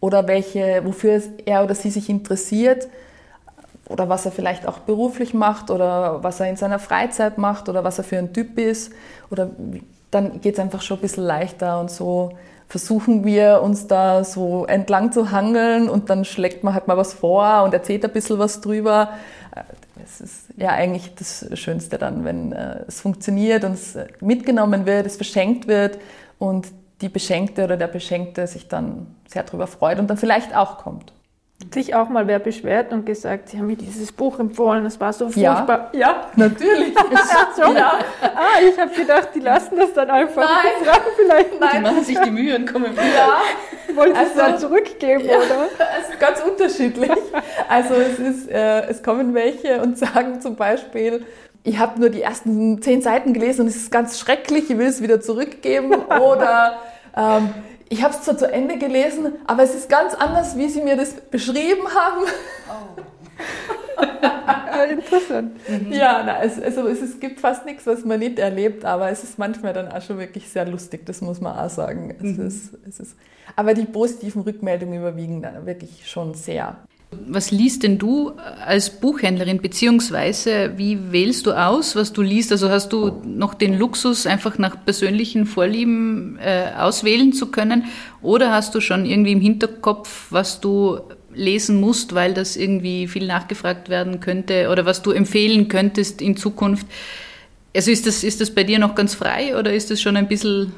[0.00, 2.88] oder welche, wofür er oder sie sich interessiert
[3.88, 7.84] oder was er vielleicht auch beruflich macht oder was er in seiner Freizeit macht oder
[7.84, 8.92] was er für ein Typ ist.
[9.30, 9.50] Oder
[10.10, 12.32] dann geht es einfach schon ein bisschen leichter und so
[12.68, 17.14] versuchen wir uns da so entlang zu hangeln und dann schlägt man halt mal was
[17.14, 19.10] vor und erzählt ein bisschen was drüber.
[20.04, 25.06] Es ist ja eigentlich das Schönste dann, wenn äh, es funktioniert und es mitgenommen wird,
[25.06, 25.98] es verschenkt wird
[26.38, 26.66] und
[27.00, 31.12] die Beschenkte oder der Beschenkte sich dann sehr darüber freut und dann vielleicht auch kommt.
[31.72, 35.12] Sich auch mal wer beschwert und gesagt, sie haben mir dieses Buch empfohlen, es war
[35.14, 35.90] so furchtbar.
[35.94, 36.94] Ja, ja natürlich.
[37.56, 37.98] so, ja.
[38.20, 40.44] Ah, ich habe gedacht, die lassen das dann einfach.
[40.44, 41.70] Nein, die fragen vielleicht Nein.
[41.76, 43.02] Die machen sich die Mühe und kommen wieder.
[43.02, 43.40] Ja.
[43.94, 45.68] Wollen sie also, es dann zurückgeben, ja, oder?
[45.98, 47.10] Es ist ganz unterschiedlich.
[47.68, 51.24] Also es, ist, äh, es kommen welche und sagen zum Beispiel,
[51.66, 54.86] ich habe nur die ersten zehn Seiten gelesen und es ist ganz schrecklich, ich will
[54.86, 55.94] es wieder zurückgeben.
[56.20, 56.78] Oder
[57.16, 57.50] ähm,
[57.88, 60.96] ich habe es zwar zu Ende gelesen, aber es ist ganz anders, wie Sie mir
[60.96, 62.24] das beschrieben haben.
[62.68, 63.02] Oh.
[64.92, 65.52] Interessant.
[65.68, 65.92] Mhm.
[65.92, 69.24] Ja, na, es, also es, es, gibt fast nichts, was man nicht erlebt, aber es
[69.24, 72.14] ist manchmal dann auch schon wirklich sehr lustig, das muss man auch sagen.
[72.16, 72.46] Es mhm.
[72.46, 73.16] ist, es ist,
[73.56, 76.76] aber die positiven Rückmeldungen überwiegen dann wirklich schon sehr.
[77.10, 78.32] Was liest denn du
[78.64, 82.50] als Buchhändlerin, beziehungsweise wie wählst du aus, was du liest?
[82.50, 87.84] Also hast du noch den Luxus, einfach nach persönlichen Vorlieben äh, auswählen zu können?
[88.22, 91.00] Oder hast du schon irgendwie im Hinterkopf, was du
[91.32, 96.36] lesen musst, weil das irgendwie viel nachgefragt werden könnte oder was du empfehlen könntest in
[96.36, 96.86] Zukunft?
[97.74, 100.28] Also ist das, ist das bei dir noch ganz frei oder ist das schon ein
[100.28, 100.72] bisschen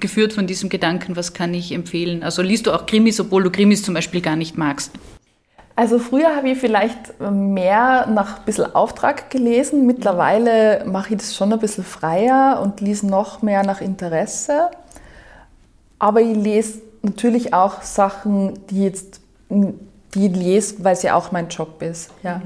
[0.00, 2.22] geführt von diesem Gedanken, was kann ich empfehlen?
[2.22, 4.92] Also liest du auch Krimis, obwohl du Krimis zum Beispiel gar nicht magst?
[5.74, 9.86] Also früher habe ich vielleicht mehr nach ein bisschen Auftrag gelesen.
[9.86, 14.70] Mittlerweile mache ich das schon ein bisschen freier und lese noch mehr nach Interesse.
[15.98, 21.32] Aber ich lese natürlich auch Sachen, die jetzt die ich lese, weil es ja auch
[21.32, 22.10] mein Job ist.
[22.22, 22.42] Ja.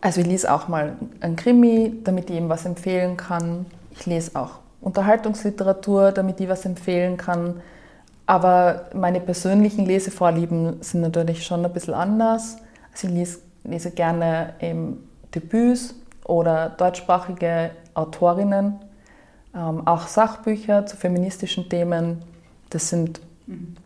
[0.00, 3.66] Also ich lese auch mal ein Krimi, damit ich ihm was empfehlen kann.
[3.90, 7.60] Ich lese auch Unterhaltungsliteratur, damit ich was empfehlen kann.
[8.28, 12.58] Aber meine persönlichen Lesevorlieben sind natürlich schon ein bisschen anders.
[12.92, 18.80] Also ich lese, lese gerne eben Debüts oder deutschsprachige Autorinnen,
[19.54, 22.20] ähm, auch Sachbücher zu feministischen Themen.
[22.68, 23.22] Das sind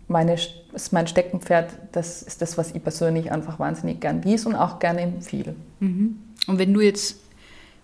[0.08, 0.34] meine,
[0.72, 1.70] ist mein Steckenpferd.
[1.92, 5.54] Das ist das, was ich persönlich einfach wahnsinnig gern lies und auch gerne empfehle.
[5.78, 6.18] Mhm.
[6.48, 7.16] Und wenn du jetzt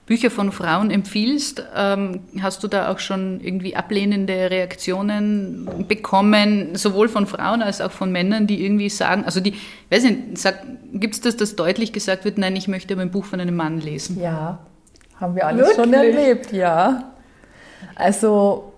[0.09, 7.11] Bücher von Frauen empfiehlst, ähm, hast du da auch schon irgendwie ablehnende Reaktionen bekommen, sowohl
[7.11, 9.53] von Frauen als auch von Männern, die irgendwie sagen, also die,
[9.91, 10.19] weiß nicht,
[10.95, 13.55] gibt es das, dass deutlich gesagt wird, nein, ich möchte aber ein Buch von einem
[13.55, 14.19] Mann lesen?
[14.19, 14.59] Ja,
[15.21, 15.85] haben wir alles Wirklich?
[15.85, 17.13] schon erlebt, ja.
[17.95, 18.73] Also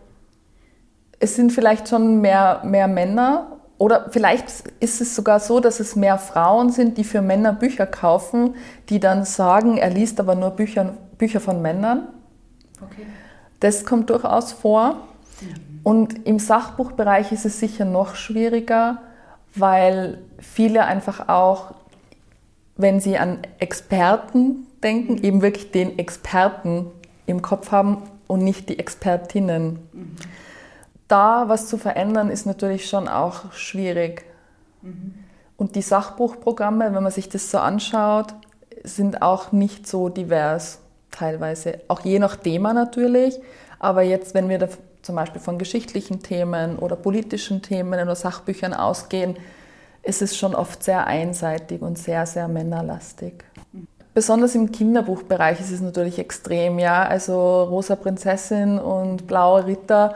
[1.21, 4.47] es sind vielleicht schon mehr, mehr Männer, oder vielleicht
[4.79, 8.55] ist es sogar so, dass es mehr Frauen sind, die für Männer Bücher kaufen,
[8.91, 12.09] die dann sagen, er liest aber nur Bücher, Bücher von Männern.
[12.83, 13.07] Okay.
[13.61, 14.97] Das kommt durchaus vor.
[15.41, 15.81] Mhm.
[15.83, 18.99] Und im Sachbuchbereich ist es sicher noch schwieriger,
[19.55, 21.73] weil viele einfach auch,
[22.77, 25.25] wenn sie an Experten denken, mhm.
[25.25, 26.85] eben wirklich den Experten
[27.25, 29.79] im Kopf haben und nicht die Expertinnen.
[29.95, 30.17] Mhm.
[31.11, 34.25] Da was zu verändern, ist natürlich schon auch schwierig.
[34.83, 35.15] Mhm.
[35.57, 38.29] Und die Sachbuchprogramme, wenn man sich das so anschaut,
[38.85, 40.79] sind auch nicht so divers
[41.11, 41.81] teilweise.
[41.89, 43.41] Auch je nach Thema natürlich.
[43.81, 44.69] Aber jetzt, wenn wir da
[45.03, 49.37] zum Beispiel von geschichtlichen Themen oder politischen Themen oder Sachbüchern ausgehen,
[50.05, 53.45] ist es schon oft sehr einseitig und sehr, sehr männerlastig.
[54.15, 57.03] Besonders im Kinderbuchbereich ist es natürlich extrem, ja.
[57.03, 60.15] Also Rosa Prinzessin und Blauer Ritter.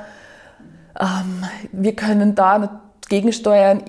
[1.00, 3.82] Ähm, wir können da gegensteuern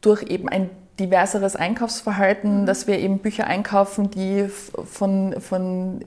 [0.00, 6.00] durch eben ein diverseres Einkaufsverhalten, dass wir eben Bücher einkaufen, die von, von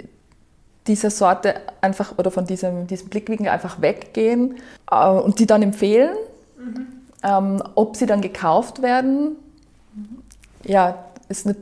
[0.87, 4.55] dieser Sorte einfach oder von diesem, diesem Blickwinkel einfach weggehen
[4.91, 6.15] äh, und die dann empfehlen.
[6.57, 6.87] Mhm.
[7.23, 9.37] Ähm, ob sie dann gekauft werden,
[10.65, 11.59] ja, ist nicht,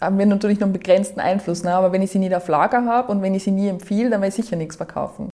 [0.00, 1.64] haben wir natürlich noch einen begrenzten Einfluss.
[1.64, 1.74] Ne?
[1.74, 4.20] Aber wenn ich sie nie auf Lager habe und wenn ich sie nie empfehle, dann
[4.20, 5.28] werde ich sicher nichts verkaufen.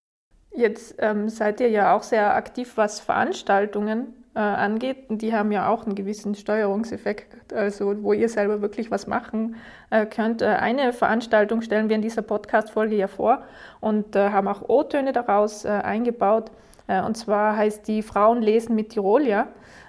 [0.54, 5.06] Jetzt ähm, seid ihr ja auch sehr aktiv, was Veranstaltungen äh, angeht.
[5.08, 9.56] Die haben ja auch einen gewissen Steuerungseffekt, also wo ihr selber wirklich was machen
[9.90, 10.42] äh, könnt.
[10.42, 13.42] Äh, eine Veranstaltung stellen wir in dieser Podcast-Folge ja vor
[13.80, 16.50] und äh, haben auch O-Töne daraus äh, eingebaut.
[16.88, 19.46] Und zwar heißt die Frauen lesen mit Tirolia.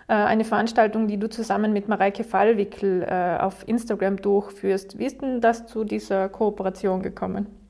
[0.08, 3.04] Eine Veranstaltung, die du zusammen mit Mareike Fallwickel
[3.42, 5.00] auf Instagram durchführst.
[5.00, 7.63] Wie ist denn das zu dieser Kooperation gekommen?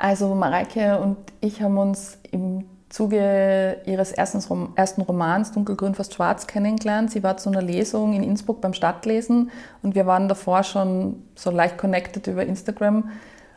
[0.00, 4.42] Also Mareike und ich haben uns im Zuge ihres ersten,
[4.74, 7.10] ersten Romans Dunkelgrün fast schwarz kennengelernt.
[7.10, 9.50] Sie war zu einer Lesung in Innsbruck beim Stadtlesen
[9.82, 13.10] und wir waren davor schon so leicht connected über Instagram.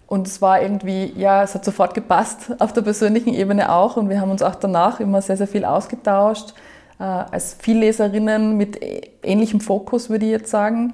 [0.05, 3.95] Und es war irgendwie, ja, es hat sofort gepasst, auf der persönlichen Ebene auch.
[3.95, 6.53] Und wir haben uns auch danach immer sehr, sehr viel ausgetauscht,
[6.99, 8.81] äh, als Vielleserinnen mit
[9.23, 10.93] ähnlichem Fokus, würde ich jetzt sagen.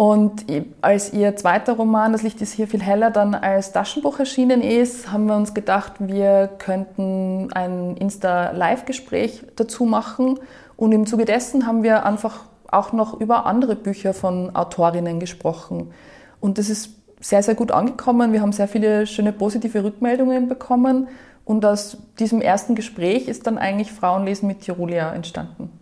[0.00, 0.46] Und
[0.80, 5.12] als ihr zweiter Roman, Das Licht ist hier viel heller, dann als Taschenbuch erschienen ist,
[5.12, 10.40] haben wir uns gedacht, wir könnten ein Insta-Live-Gespräch dazu machen.
[10.78, 15.92] Und im Zuge dessen haben wir einfach auch noch über andere Bücher von Autorinnen gesprochen.
[16.40, 18.32] Und das ist sehr, sehr gut angekommen.
[18.32, 21.08] Wir haben sehr viele schöne positive Rückmeldungen bekommen.
[21.44, 25.78] Und aus diesem ersten Gespräch ist dann eigentlich Frauenlesen mit Tirolia entstanden.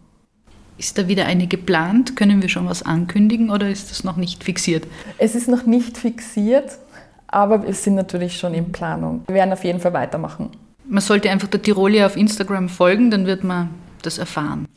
[0.78, 2.14] Ist da wieder eine geplant?
[2.14, 4.86] Können wir schon was ankündigen oder ist das noch nicht fixiert?
[5.18, 6.78] Es ist noch nicht fixiert,
[7.26, 9.24] aber wir sind natürlich schon in Planung.
[9.26, 10.50] Wir werden auf jeden Fall weitermachen.
[10.86, 13.70] Man sollte einfach der Tirolia auf Instagram folgen, dann wird man
[14.02, 14.68] das erfahren.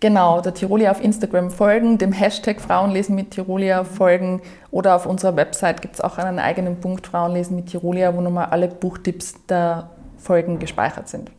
[0.00, 5.36] Genau, der Tirolia auf Instagram folgen, dem Hashtag Frauenlesen mit Tirolia folgen oder auf unserer
[5.36, 9.90] Website gibt es auch einen eigenen Punkt Frauenlesen mit Tirolia, wo nochmal alle Buchtipps der
[10.16, 11.30] Folgen gespeichert sind.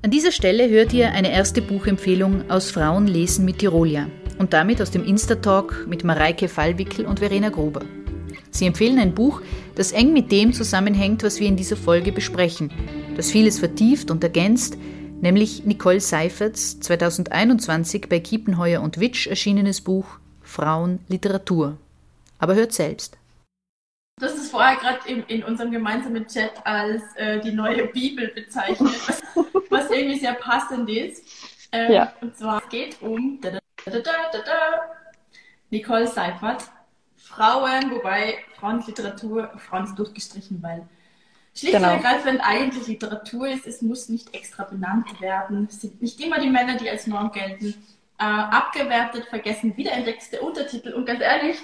[0.00, 4.06] An dieser Stelle hört ihr eine erste Buchempfehlung aus Frauen lesen mit Tirolia
[4.38, 7.80] und damit aus dem Insta-Talk mit Mareike Fallwickel und Verena Gruber.
[8.52, 9.42] Sie empfehlen ein Buch,
[9.74, 12.70] das eng mit dem zusammenhängt, was wir in dieser Folge besprechen,
[13.16, 14.78] das vieles vertieft und ergänzt,
[15.20, 20.06] nämlich Nicole Seiferts 2021 bei Kiepenheuer und Witsch erschienenes Buch
[20.42, 21.76] Frauen Literatur.
[22.38, 23.17] Aber hört selbst.
[24.18, 28.28] Du hast es vorher gerade in, in, unserem gemeinsamen Chat als äh, die neue Bibel
[28.28, 29.22] bezeichnet, was,
[29.70, 31.24] was irgendwie sehr passend ist.
[31.70, 32.12] Ähm, ja.
[32.20, 34.80] Und zwar es geht um da, da, da,
[35.70, 36.64] Nicole Seifert,
[37.16, 40.88] Frauen, wobei Frauenliteratur, Frauen ist durchgestrichen, weil
[41.54, 41.88] schlicht genau.
[41.88, 45.68] und ergreifend eigentlich Literatur ist, es muss nicht extra benannt werden.
[45.70, 47.74] Es sind nicht immer die Männer, die als Norm gelten.
[48.18, 51.56] Äh, abgewertet, vergessen, wiederentdeckte Untertitel und ganz ehrlich,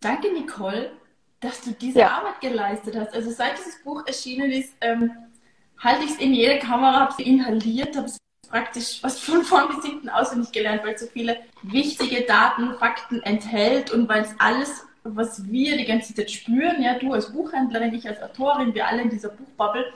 [0.00, 0.90] danke Nicole
[1.40, 2.18] dass du diese ja.
[2.18, 3.14] Arbeit geleistet hast.
[3.14, 5.10] Also seit dieses Buch erschienen ist, ähm,
[5.78, 8.18] halte ich es in jede Kamera, habe es inhaliert, habe es
[8.48, 13.22] praktisch fast von vorn bis hinten auswendig gelernt, weil es so viele wichtige Daten, Fakten
[13.22, 17.94] enthält und weil es alles, was wir die ganze Zeit spüren, ja, du als Buchhändlerin,
[17.94, 19.92] ich als Autorin, wir alle in dieser Buchbubble,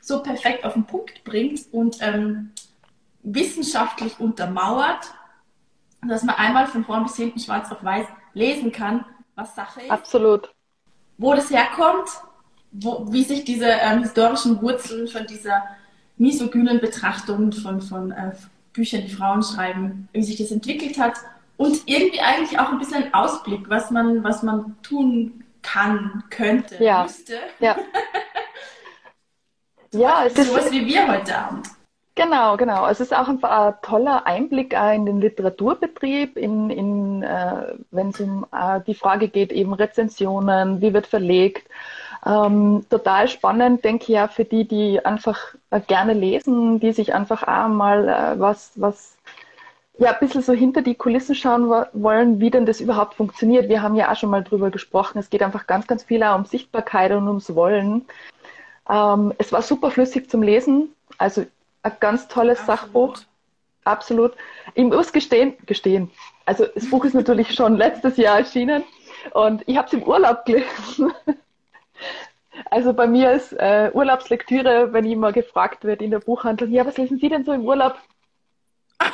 [0.00, 2.52] so perfekt auf den Punkt bringt und ähm,
[3.22, 5.12] wissenschaftlich untermauert,
[6.06, 9.90] dass man einmal von vorn bis hinten schwarz auf weiß lesen kann, was Sache ist.
[9.90, 10.55] Absolut
[11.18, 12.08] wo das herkommt,
[12.72, 15.62] wo, wie sich diese ähm, historischen Wurzeln von dieser
[16.18, 18.32] misogynen Betrachtung von, von äh,
[18.72, 21.14] Büchern, die Frauen schreiben, wie sich das entwickelt hat
[21.56, 26.82] und irgendwie eigentlich auch ein bisschen ein Ausblick, was man, was man tun kann, könnte,
[26.82, 27.02] ja.
[27.02, 27.38] müsste.
[27.58, 27.76] Ja,
[29.92, 31.68] ja es ist sowas wie wir heute Abend.
[32.16, 32.86] Genau, genau.
[32.88, 38.20] Es ist auch ein, ein toller Einblick in den Literaturbetrieb, in, in, äh, wenn es
[38.20, 41.68] um äh, die Frage geht, eben Rezensionen, wie wird verlegt.
[42.24, 47.14] Ähm, total spannend, denke ich ja, für die, die einfach äh, gerne lesen, die sich
[47.14, 49.18] einfach auch mal äh, was, was
[49.98, 53.68] ja, ein bisschen so hinter die Kulissen schauen wollen, wie denn das überhaupt funktioniert.
[53.68, 55.18] Wir haben ja auch schon mal drüber gesprochen.
[55.18, 58.06] Es geht einfach ganz, ganz viel auch um Sichtbarkeit und ums Wollen.
[58.88, 60.94] Ähm, es war super flüssig zum Lesen.
[61.18, 61.44] Also
[61.86, 62.80] ein ganz tolles Absolut.
[62.80, 63.18] Sachbuch.
[63.84, 64.32] Absolut.
[64.74, 66.10] Ich muss gestehen, gestehen.
[66.44, 68.84] Also das Buch ist natürlich schon letztes Jahr erschienen
[69.32, 71.12] und ich habe es im Urlaub gelesen.
[72.70, 76.86] Also bei mir ist äh, Urlaubslektüre, wenn ich mal gefragt wird in der Buchhandlung, ja,
[76.86, 77.98] was lesen Sie denn so im Urlaub?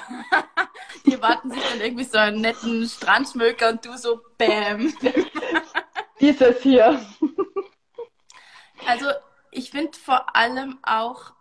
[1.06, 4.94] Die warten sich dann irgendwie so einen netten Strandschmöker und du so Bäm.
[6.20, 7.00] Dieses hier.
[8.86, 9.06] Also
[9.50, 11.32] ich finde vor allem auch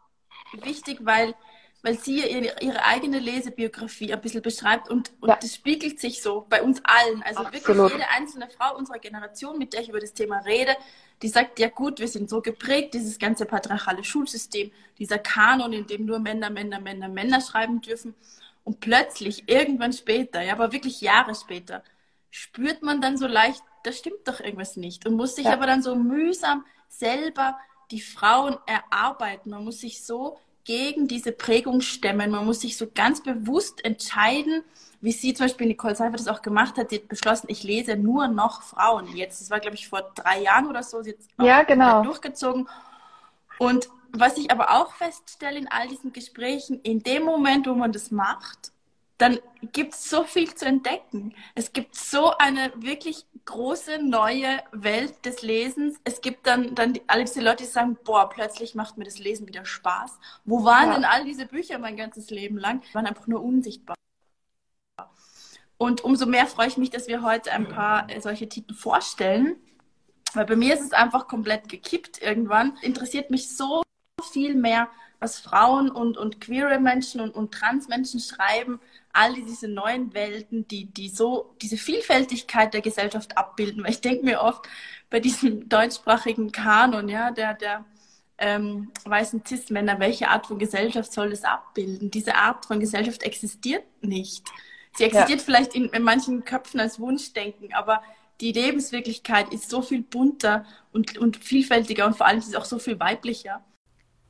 [0.64, 1.34] wichtig, weil,
[1.82, 5.36] weil sie ihre, ihre eigene Lesebiografie ein bisschen beschreibt und, und ja.
[5.36, 7.24] das spiegelt sich so bei uns allen.
[7.24, 7.68] Also Absolut.
[7.68, 10.76] wirklich jede einzelne Frau unserer Generation, mit der ich über das Thema rede,
[11.22, 15.88] die sagt, ja gut, wir sind so geprägt, dieses ganze patriarchale Schulsystem, dieser Kanon, in
[15.88, 18.16] dem nur Männer, Männer, Männer, Männer schreiben dürfen.
[18.64, 21.84] Und plötzlich, irgendwann später, ja, aber wirklich Jahre später,
[22.30, 25.54] spürt man dann so leicht, da stimmt doch irgendwas nicht und muss sich ja.
[25.54, 27.58] aber dann so mühsam selber
[27.92, 29.52] die Frauen erarbeiten.
[29.52, 32.32] Man muss sich so gegen diese Prägung stemmen.
[32.32, 34.64] Man muss sich so ganz bewusst entscheiden,
[35.02, 36.90] wie sie zum Beispiel Nicole Seifer das auch gemacht hat.
[36.90, 39.42] Sie hat beschlossen, ich lese nur noch Frauen jetzt.
[39.42, 41.02] Das war, glaube ich, vor drei Jahren oder so.
[41.02, 42.04] Sie hat ja, genau.
[42.04, 42.70] durchgezogen.
[43.58, 47.92] Und was ich aber auch feststelle in all diesen Gesprächen, in dem Moment, wo man
[47.92, 48.72] das macht,
[49.22, 49.40] dann
[49.72, 51.36] gibt es so viel zu entdecken.
[51.54, 56.00] Es gibt so eine wirklich große neue Welt des Lesens.
[56.04, 59.48] Es gibt dann, dann alle diese Leute, die sagen, boah, plötzlich macht mir das Lesen
[59.48, 60.18] wieder Spaß.
[60.44, 60.96] Wo waren ja.
[60.96, 62.82] denn all diese Bücher mein ganzes Leben lang?
[62.82, 63.96] Die waren einfach nur unsichtbar.
[65.78, 69.56] Und umso mehr freue ich mich, dass wir heute ein paar äh, solche Titel vorstellen.
[70.34, 72.76] Weil bei mir ist es einfach komplett gekippt irgendwann.
[72.82, 73.84] Interessiert mich so
[74.32, 78.80] viel mehr, was Frauen und, und queere Menschen und, und Transmenschen schreiben,
[79.14, 83.84] all diese neuen Welten, die, die so diese Vielfältigkeit der Gesellschaft abbilden.
[83.84, 84.68] Weil ich denke mir oft
[85.10, 87.86] bei diesem deutschsprachigen Kanon, ja, der, der
[88.38, 92.10] ähm, weißen Cis-Männer, welche Art von Gesellschaft soll das abbilden?
[92.10, 94.46] Diese Art von Gesellschaft existiert nicht.
[94.96, 95.46] Sie existiert ja.
[95.46, 98.02] vielleicht in, in manchen Köpfen als Wunschdenken, aber
[98.42, 102.66] die Lebenswirklichkeit ist so viel bunter und, und vielfältiger und vor allem ist es auch
[102.66, 103.64] so viel weiblicher.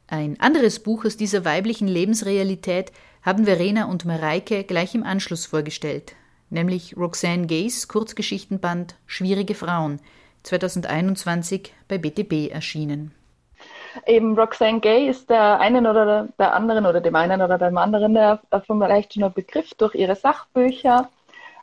[0.08, 2.92] Ein anderes Buch aus dieser weiblichen Lebensrealität
[3.24, 6.16] haben Verena und Mareike gleich im Anschluss vorgestellt,
[6.50, 10.00] nämlich Roxanne Gays Kurzgeschichtenband Schwierige Frauen,
[10.44, 13.14] 2021 bei BTB erschienen.
[14.08, 18.14] Eben Roxanne Gay ist der einen oder der anderen oder dem einen oder dem anderen
[18.14, 21.10] der vielleicht schon ein Begriff durch ihre Sachbücher,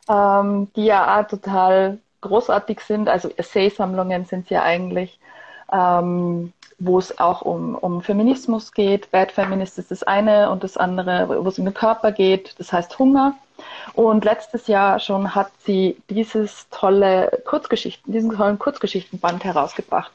[0.07, 3.09] ähm, die ja auch total großartig sind.
[3.09, 5.19] Also Essaysammlungen sind sie ja eigentlich.
[5.71, 9.11] Ähm, wo es auch um, um Feminismus geht.
[9.11, 12.71] Bad Feminist ist das eine und das andere, wo es um den Körper geht, das
[12.71, 13.35] heißt Hunger.
[13.93, 20.11] Und letztes Jahr schon hat sie dieses tolle Kurzgeschichten, diesen tollen Kurzgeschichtenband herausgebracht.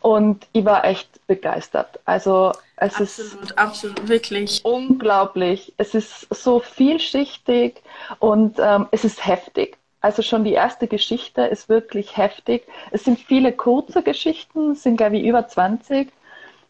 [0.00, 1.98] Und ich war echt begeistert.
[2.04, 5.72] Also es absolut, ist absolut, wirklich unglaublich.
[5.78, 7.82] Es ist so vielschichtig
[8.20, 9.78] und ähm, es ist heftig.
[10.06, 12.64] Also schon die erste Geschichte ist wirklich heftig.
[12.92, 16.12] Es sind viele kurze Geschichten, es sind glaube ich über 20.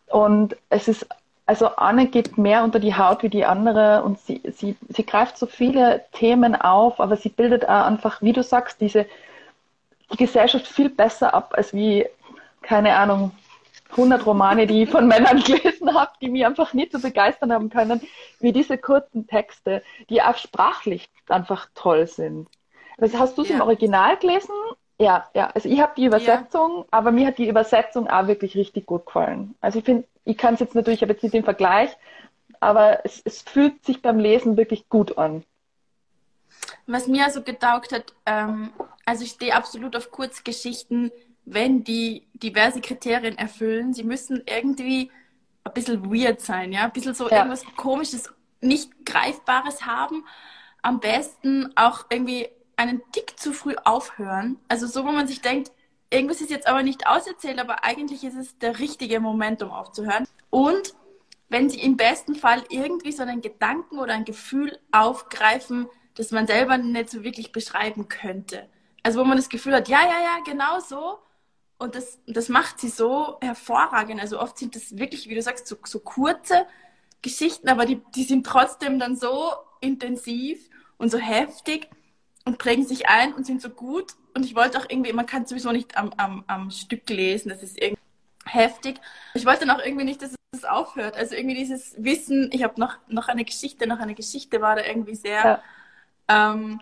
[0.07, 1.07] Und es ist,
[1.45, 5.37] also Anne geht mehr unter die Haut wie die andere und sie, sie, sie greift
[5.37, 9.05] so viele Themen auf, aber sie bildet auch einfach, wie du sagst, diese,
[10.15, 12.07] die Gesellschaft viel besser ab, als wie,
[12.63, 13.33] keine Ahnung,
[13.91, 17.69] 100 Romane, die ich von Männern gelesen habe, die mich einfach nie zu begeistern haben
[17.69, 18.01] können,
[18.41, 22.49] wie diese kurzen Texte, die auch sprachlich einfach toll sind.
[22.97, 23.57] Was hast du es ja.
[23.57, 24.55] im Original gelesen?
[24.99, 25.51] Ja, ja.
[25.55, 26.85] Also ich habe die Übersetzung, ja.
[26.91, 29.55] aber mir hat die Übersetzung auch wirklich richtig gut gefallen.
[29.61, 31.97] Also ich finde, ich kann es jetzt natürlich, ich habe jetzt nicht den Vergleich,
[32.61, 35.45] aber es, es fühlt sich beim Lesen wirklich gut an.
[36.87, 38.73] Was mir also getaugt hat, ähm,
[39.05, 41.11] also ich stehe absolut auf Kurzgeschichten,
[41.45, 43.93] wenn die diverse Kriterien erfüllen.
[43.93, 45.11] Sie müssen irgendwie
[45.65, 47.39] ein bisschen weird sein, ja, ein bisschen so ja.
[47.39, 50.25] irgendwas komisches, nicht greifbares haben.
[50.83, 54.59] Am besten auch irgendwie einen Tick zu früh aufhören.
[54.69, 55.73] Also so, wo man sich denkt,
[56.11, 60.27] irgendwas ist jetzt aber nicht auserzählt, aber eigentlich ist es der richtige Moment, um aufzuhören.
[60.51, 60.95] Und
[61.49, 66.47] wenn sie im besten Fall irgendwie so einen Gedanken oder ein Gefühl aufgreifen, das man
[66.47, 68.69] selber nicht so wirklich beschreiben könnte.
[69.03, 71.19] Also wo man das Gefühl hat, ja, ja, ja, genau so.
[71.79, 74.21] Und das, das macht sie so hervorragend.
[74.21, 76.67] Also oft sind das wirklich, wie du sagst, so, so kurze,
[77.23, 81.89] Geschichten, aber die, die sind trotzdem dann so intensiv und so heftig
[82.47, 84.15] und prägen sich ein und sind so gut.
[84.35, 87.63] Und ich wollte auch irgendwie, man kann sowieso nicht am, am, am Stück lesen, das
[87.63, 88.01] ist irgendwie
[88.47, 89.01] heftig.
[89.35, 91.17] Ich wollte dann auch irgendwie nicht, dass es aufhört.
[91.17, 94.85] Also irgendwie dieses Wissen, ich habe noch, noch eine Geschichte, noch eine Geschichte war da
[94.85, 95.61] irgendwie sehr
[96.29, 96.53] ja.
[96.53, 96.81] ähm,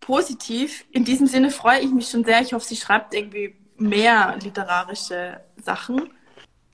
[0.00, 0.84] positiv.
[0.90, 2.40] In diesem Sinne freue ich mich schon sehr.
[2.40, 6.10] Ich hoffe, sie schreibt irgendwie mehr literarische Sachen.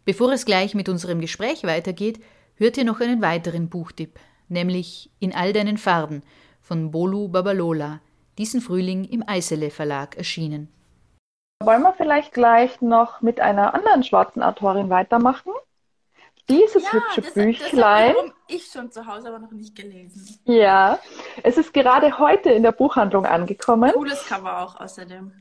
[0.04, 2.20] Bevor es gleich mit unserem Gespräch weitergeht,
[2.54, 4.18] hört ihr noch einen weiteren Buchtipp,
[4.48, 6.22] nämlich In all deinen Farben
[6.60, 8.00] von Bolu Babalola,
[8.38, 10.68] diesen Frühling im Eisele Verlag erschienen.
[11.62, 15.52] Wollen wir vielleicht gleich noch mit einer anderen schwarzen Autorin weitermachen?
[16.48, 18.14] Dieses ja, hübsche das, Büchlein.
[18.14, 20.40] Das ich schon zu Hause, aber noch nicht gelesen.
[20.44, 20.98] Ja,
[21.42, 23.92] es ist gerade heute in der Buchhandlung angekommen.
[23.92, 25.32] Cooles Cover auch außerdem.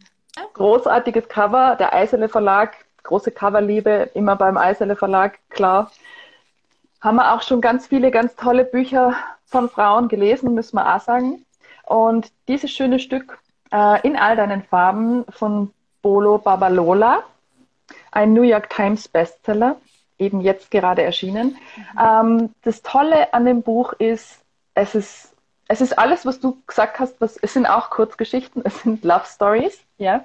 [0.54, 5.92] Großartiges Cover, der Eisele Verlag, große Coverliebe, immer beim Eisele Verlag, klar.
[7.02, 9.16] Haben wir auch schon ganz viele ganz tolle Bücher
[9.46, 11.46] von Frauen gelesen, müssen wir auch sagen.
[11.92, 13.38] Und dieses schöne Stück
[13.70, 17.24] äh, in all deinen Farben von Bolo Babalola,
[18.12, 19.76] ein New York Times Bestseller,
[20.18, 21.58] eben jetzt gerade erschienen.
[21.76, 22.00] Mhm.
[22.00, 24.40] Ähm, das Tolle an dem Buch ist,
[24.74, 25.36] es ist,
[25.68, 29.26] es ist alles, was du gesagt hast, was, es sind auch Kurzgeschichten, es sind Love
[29.26, 30.24] Stories, ja.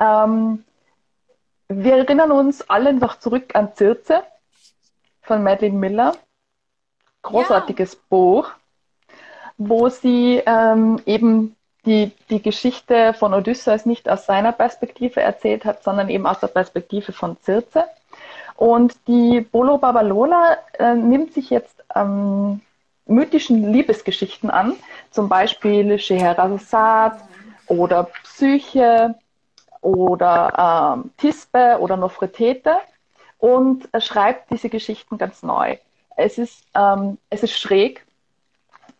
[0.00, 0.64] Ähm,
[1.68, 4.24] wir erinnern uns alle noch zurück an Circe
[5.22, 6.16] von Madeline Miller.
[7.22, 8.00] Großartiges ja.
[8.08, 8.50] Buch,
[9.58, 15.82] wo sie ähm, eben die, die Geschichte von Odysseus nicht aus seiner Perspektive erzählt hat,
[15.84, 17.84] sondern eben aus der Perspektive von Circe.
[18.56, 22.60] Und die Bolo Babalola äh, nimmt sich jetzt ähm,
[23.06, 24.74] mythischen Liebesgeschichten an,
[25.10, 27.20] zum Beispiel Scheherazade
[27.68, 29.14] oder Psyche
[29.80, 32.76] oder ähm, Tisbe oder Nofretete
[33.38, 35.76] und schreibt diese Geschichten ganz neu.
[36.16, 38.05] Es ist, ähm, es ist schräg,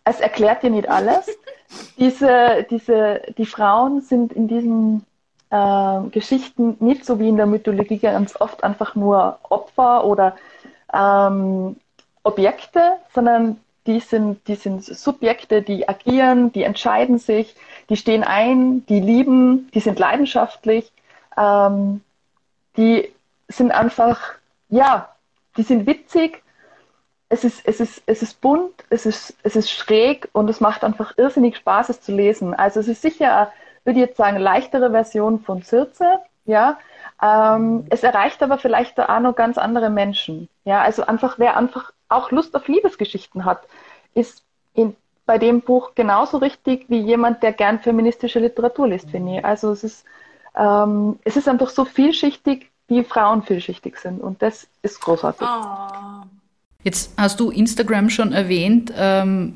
[0.06, 1.26] es erklärt dir nicht alles.
[1.98, 5.04] diese, diese, die Frauen sind in diesen
[5.50, 10.36] äh, Geschichten nicht so wie in der Mythologie ganz oft einfach nur Opfer oder
[10.94, 11.76] ähm,
[12.22, 12.80] Objekte,
[13.14, 17.54] sondern die sind, die sind Subjekte, die agieren, die entscheiden sich,
[17.88, 20.90] die stehen ein, die lieben, die sind leidenschaftlich,
[21.36, 22.00] ähm,
[22.76, 23.12] die
[23.48, 24.20] sind einfach,
[24.68, 25.08] ja,
[25.56, 26.42] die sind witzig,
[27.28, 30.84] es ist, es ist, es ist bunt, es ist, es ist schräg und es macht
[30.84, 32.54] einfach irrsinnig Spaß, es zu lesen.
[32.54, 33.52] Also es ist sicher,
[33.84, 36.78] würde ich jetzt sagen, leichtere Version von Circe, ja.
[37.20, 40.48] Ähm, es erreicht aber vielleicht auch noch ganz andere Menschen.
[40.64, 43.66] Ja, also einfach, wer einfach auch Lust auf Liebesgeschichten hat,
[44.14, 49.38] ist in, bei dem Buch genauso richtig wie jemand, der gern feministische Literatur liest, finde
[49.38, 49.44] ich.
[49.44, 50.04] Also es ist,
[50.54, 55.48] ähm, es ist einfach so vielschichtig, wie Frauen vielschichtig sind und das ist großartig.
[55.48, 56.26] Oh.
[56.84, 58.92] Jetzt hast du Instagram schon erwähnt.
[58.96, 59.54] Ähm,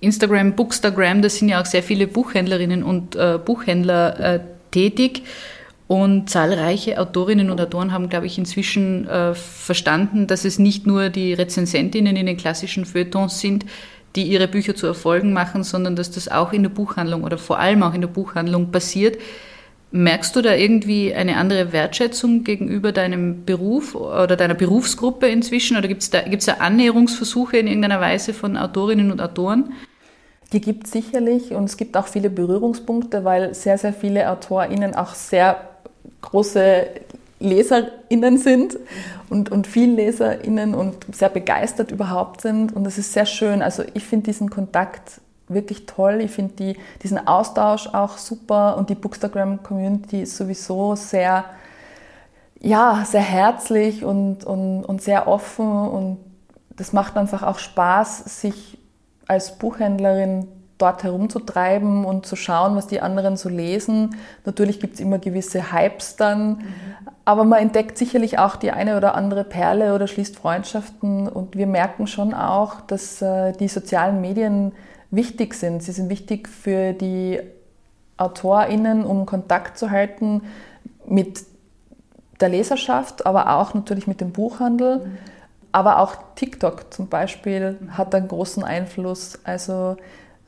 [0.00, 5.22] Instagram, Bookstagram, da sind ja auch sehr viele Buchhändlerinnen und äh, Buchhändler äh, tätig.
[5.86, 11.08] Und zahlreiche Autorinnen und Autoren haben, glaube ich, inzwischen äh, verstanden, dass es nicht nur
[11.08, 13.66] die Rezensentinnen in den klassischen Feuilletons sind,
[14.14, 17.58] die ihre Bücher zu Erfolgen machen, sondern dass das auch in der Buchhandlung oder vor
[17.58, 19.18] allem auch in der Buchhandlung passiert.
[19.92, 25.76] Merkst du da irgendwie eine andere Wertschätzung gegenüber deinem Beruf oder deiner Berufsgruppe inzwischen?
[25.76, 29.72] Oder gibt es da, da Annäherungsversuche in irgendeiner Weise von Autorinnen und Autoren?
[30.52, 34.94] Die gibt es sicherlich und es gibt auch viele Berührungspunkte, weil sehr, sehr viele AutorInnen
[34.94, 35.68] auch sehr
[36.22, 36.86] große
[37.40, 38.78] LeserInnen sind
[39.28, 42.74] und, und viel LeserInnen und sehr begeistert überhaupt sind.
[42.74, 43.62] Und es ist sehr schön.
[43.62, 45.20] Also ich finde diesen Kontakt
[45.50, 46.20] wirklich toll.
[46.20, 51.44] Ich finde die, diesen Austausch auch super und die Bookstagram-Community ist sowieso sehr,
[52.60, 56.18] ja, sehr herzlich und, und, und sehr offen und
[56.76, 58.78] das macht einfach auch Spaß, sich
[59.26, 60.48] als Buchhändlerin
[60.80, 64.16] dort herumzutreiben und zu schauen, was die anderen so lesen.
[64.44, 66.64] Natürlich gibt es immer gewisse Hypes dann, mhm.
[67.24, 71.66] aber man entdeckt sicherlich auch die eine oder andere Perle oder schließt Freundschaften und wir
[71.66, 74.72] merken schon auch, dass äh, die sozialen Medien
[75.10, 75.82] wichtig sind.
[75.82, 77.40] Sie sind wichtig für die
[78.16, 80.42] AutorInnen, um Kontakt zu halten
[81.06, 81.44] mit
[82.40, 84.98] der Leserschaft, aber auch natürlich mit dem Buchhandel.
[84.98, 85.18] Mhm.
[85.72, 89.38] Aber auch TikTok zum Beispiel hat einen großen Einfluss.
[89.44, 89.96] Also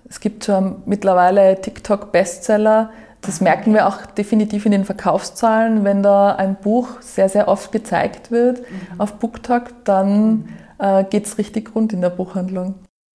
[0.08, 2.90] es gibt schon mittlerweile TikTok-Bestseller.
[3.20, 5.84] Das merken wir auch definitiv in den Verkaufszahlen.
[5.84, 9.00] Wenn da ein Buch sehr, sehr oft gezeigt wird mhm.
[9.00, 10.48] auf BookTok, dann
[10.78, 12.74] äh, geht es richtig rund in der Buchhandlung.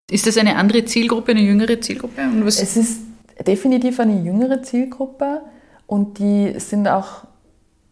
[0.10, 2.22] Ist das eine andere Zielgruppe, eine jüngere Zielgruppe?
[2.46, 3.02] es ist
[3.46, 5.42] definitiv eine jüngere Zielgruppe
[5.86, 7.26] und die sind auch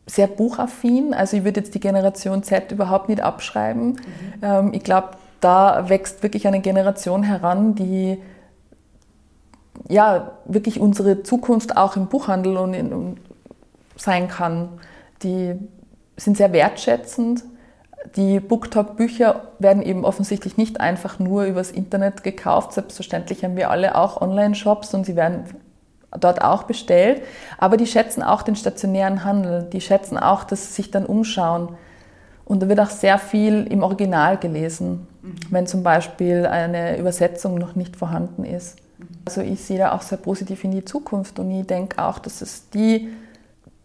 [0.05, 1.13] sehr buchaffin.
[1.13, 3.87] Also ich würde jetzt die Generation Z überhaupt nicht abschreiben.
[3.87, 3.97] Mhm.
[4.41, 5.09] Ähm, ich glaube,
[5.41, 8.17] da wächst wirklich eine Generation heran, die
[9.89, 13.17] ja wirklich unsere Zukunft auch im Buchhandel und, in, und
[13.97, 14.69] sein kann.
[15.21, 15.53] Die
[16.17, 17.43] sind sehr wertschätzend.
[18.15, 22.73] Die BookTalk-Bücher werden eben offensichtlich nicht einfach nur übers Internet gekauft.
[22.73, 25.45] Selbstverständlich haben wir alle auch Online-Shops und sie werden
[26.19, 27.21] dort auch bestellt.
[27.57, 29.63] Aber die schätzen auch den stationären Handel.
[29.63, 31.69] Die schätzen auch, dass sie sich dann umschauen.
[32.45, 35.35] Und da wird auch sehr viel im Original gelesen, mhm.
[35.49, 38.77] wenn zum Beispiel eine Übersetzung noch nicht vorhanden ist.
[38.99, 39.07] Mhm.
[39.25, 42.41] Also ich sehe da auch sehr positiv in die Zukunft und ich denke auch, dass
[42.41, 43.09] es die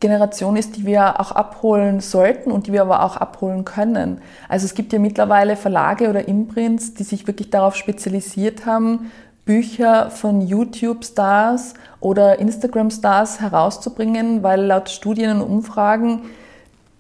[0.01, 4.23] Generation ist, die wir auch abholen sollten und die wir aber auch abholen können.
[4.49, 9.11] Also es gibt ja mittlerweile Verlage oder Imprints, die sich wirklich darauf spezialisiert haben,
[9.45, 16.23] Bücher von YouTube-Stars oder Instagram-Stars herauszubringen, weil laut Studien und Umfragen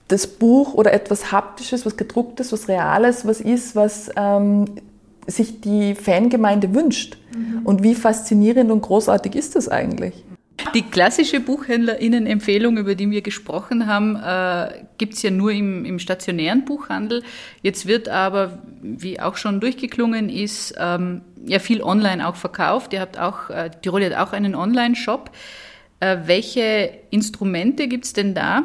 [0.08, 4.64] das Buch oder etwas Haptisches, was gedrucktes, was Reales, was ist, was ähm,
[5.26, 7.18] sich die Fangemeinde wünscht.
[7.34, 7.60] Mhm.
[7.64, 10.24] Und wie faszinierend und großartig ist das eigentlich?
[10.74, 15.98] Die klassische Buchhändlerinnen-Empfehlung, über die wir gesprochen haben, äh, gibt es ja nur im, im,
[15.98, 17.22] stationären Buchhandel.
[17.62, 22.92] Jetzt wird aber, wie auch schon durchgeklungen ist, ähm, ja viel online auch verkauft.
[22.92, 25.30] Ihr habt auch, äh, Tirol hat auch einen Online-Shop.
[26.00, 28.64] Äh, welche Instrumente gibt es denn da,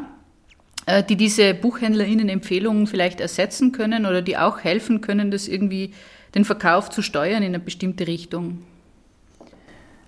[0.86, 5.94] äh, die diese BuchhändlerInnen-Empfehlungen vielleicht ersetzen können oder die auch helfen können, das irgendwie
[6.34, 8.64] den Verkauf zu steuern in eine bestimmte Richtung?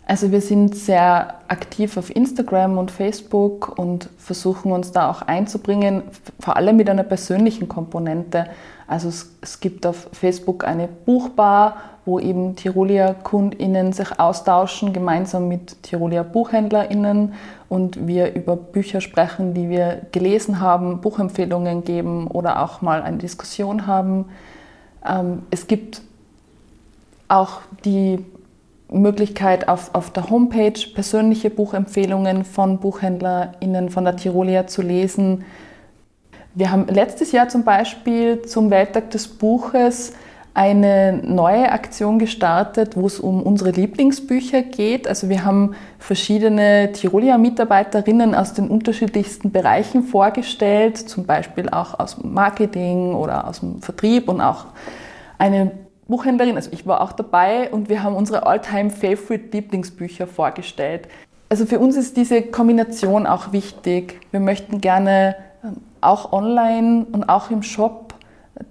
[0.09, 6.01] Also wir sind sehr aktiv auf Instagram und Facebook und versuchen uns da auch einzubringen,
[6.39, 8.47] vor allem mit einer persönlichen Komponente.
[8.87, 15.49] Also es, es gibt auf Facebook eine Buchbar, wo eben Tirolier KundInnen sich austauschen, gemeinsam
[15.49, 17.33] mit Tirolier BuchhändlerInnen
[17.67, 23.17] und wir über Bücher sprechen, die wir gelesen haben, Buchempfehlungen geben oder auch mal eine
[23.17, 24.23] Diskussion haben.
[25.05, 26.01] Ähm, es gibt
[27.27, 28.23] auch die
[28.89, 35.43] Möglichkeit auf, auf der Homepage persönliche Buchempfehlungen von BuchhändlerInnen von der Tirolia zu lesen.
[36.55, 40.13] Wir haben letztes Jahr zum Beispiel zum Welttag des Buches
[40.53, 45.07] eine neue Aktion gestartet, wo es um unsere Lieblingsbücher geht.
[45.07, 52.33] Also wir haben verschiedene Tirolia-Mitarbeiterinnen aus den unterschiedlichsten Bereichen vorgestellt, zum Beispiel auch aus dem
[52.33, 54.65] Marketing oder aus dem Vertrieb und auch
[55.37, 55.71] eine
[56.07, 61.07] Buchhändlerin, also ich war auch dabei und wir haben unsere all-time favorite Lieblingsbücher vorgestellt.
[61.49, 64.19] Also für uns ist diese Kombination auch wichtig.
[64.31, 68.13] Wir möchten gerne ähm, auch online und auch im Shop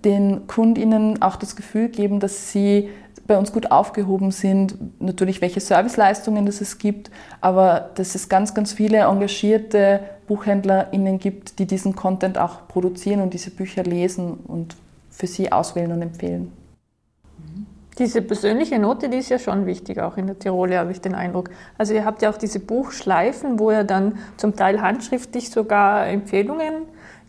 [0.04, 2.88] den Kundinnen auch das Gefühl geben, dass sie
[3.26, 4.76] bei uns gut aufgehoben sind.
[5.00, 7.10] Natürlich, welche Serviceleistungen es gibt,
[7.40, 13.34] aber dass es ganz, ganz viele engagierte BuchhändlerInnen gibt, die diesen Content auch produzieren und
[13.34, 14.76] diese Bücher lesen und
[15.10, 16.52] für sie auswählen und empfehlen.
[17.98, 21.14] Diese persönliche Note, die ist ja schon wichtig, auch in der Tirole, habe ich den
[21.14, 21.48] Eindruck.
[21.78, 26.82] Also ihr habt ja auch diese Buchschleifen, wo ihr dann zum Teil handschriftlich sogar Empfehlungen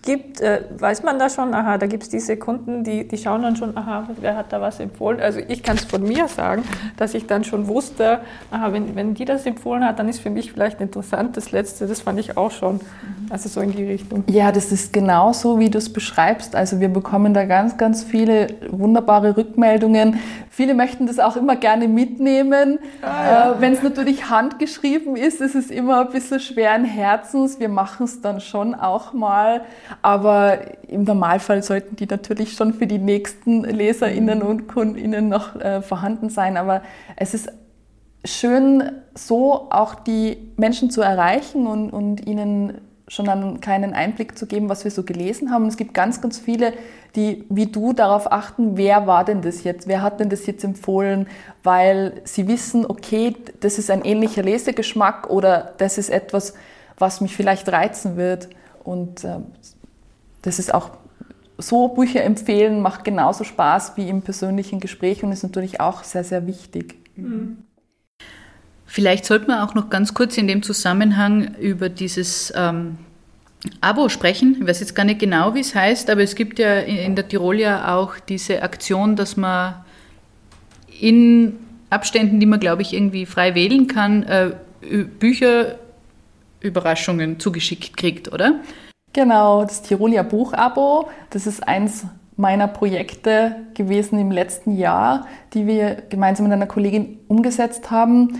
[0.03, 3.41] gibt, äh, weiß man da schon, aha, da gibt es diese Kunden, die, die schauen
[3.41, 5.19] dann schon, aha, wer hat da was empfohlen.
[5.19, 6.63] Also ich kann es von mir sagen,
[6.97, 8.19] dass ich dann schon wusste,
[8.51, 11.35] aha, wenn, wenn die das empfohlen hat, dann ist für mich vielleicht interessant.
[11.35, 12.79] Das letzte, das fand ich auch schon.
[13.29, 14.23] Also so in die Richtung.
[14.27, 16.55] Ja, das ist genau so, wie du es beschreibst.
[16.55, 20.19] Also wir bekommen da ganz, ganz viele wunderbare Rückmeldungen.
[20.49, 22.79] Viele möchten das auch immer gerne mitnehmen.
[23.01, 23.51] Ah, ja.
[23.51, 27.59] äh, wenn es natürlich handgeschrieben ist, ist es immer ein bisschen schweren Herzens.
[27.59, 29.61] Wir machen es dann schon auch mal.
[30.01, 35.81] Aber im Normalfall sollten die natürlich schon für die nächsten LeserInnen und KundInnen noch äh,
[35.81, 36.57] vorhanden sein.
[36.57, 36.81] Aber
[37.15, 37.49] es ist
[38.25, 38.83] schön,
[39.15, 44.67] so auch die Menschen zu erreichen und, und ihnen schon einen kleinen Einblick zu geben,
[44.67, 45.65] was wir so gelesen haben.
[45.67, 46.73] es gibt ganz, ganz viele,
[47.15, 49.87] die wie du darauf achten, wer war denn das jetzt?
[49.87, 51.27] Wer hat denn das jetzt empfohlen?
[51.63, 56.53] Weil sie wissen, okay, das ist ein ähnlicher Lesegeschmack oder das ist etwas,
[56.97, 58.49] was mich vielleicht reizen wird.
[58.83, 59.39] Und äh,
[60.47, 60.91] das ist auch
[61.57, 66.23] so Bücher empfehlen, macht genauso Spaß wie im persönlichen Gespräch und ist natürlich auch sehr,
[66.23, 66.95] sehr wichtig.
[67.15, 67.57] Mhm.
[68.85, 72.97] Vielleicht sollte man auch noch ganz kurz in dem Zusammenhang über dieses ähm,
[73.81, 74.55] Abo sprechen.
[74.61, 77.27] Ich weiß jetzt gar nicht genau, wie es heißt, aber es gibt ja in der
[77.27, 79.83] Tirol ja auch diese Aktion, dass man
[81.01, 81.57] in
[81.89, 84.53] Abständen, die man, glaube ich, irgendwie frei wählen kann, äh,
[85.19, 88.61] Bücherüberraschungen zugeschickt kriegt, oder?
[89.17, 92.05] Genau, das Tirolia Buchabo, das ist eins
[92.35, 98.39] meiner Projekte gewesen im letzten Jahr, die wir gemeinsam mit einer Kollegin umgesetzt haben.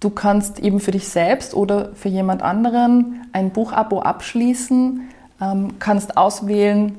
[0.00, 5.10] Du kannst eben für dich selbst oder für jemand anderen ein Buchabo abschließen,
[5.42, 6.96] ähm, kannst auswählen,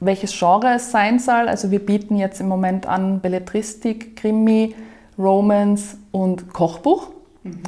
[0.00, 1.46] welches Genre es sein soll.
[1.46, 4.74] Also wir bieten jetzt im Moment an Belletristik, Krimi,
[5.16, 7.10] Romance und Kochbuch.
[7.44, 7.60] Mhm.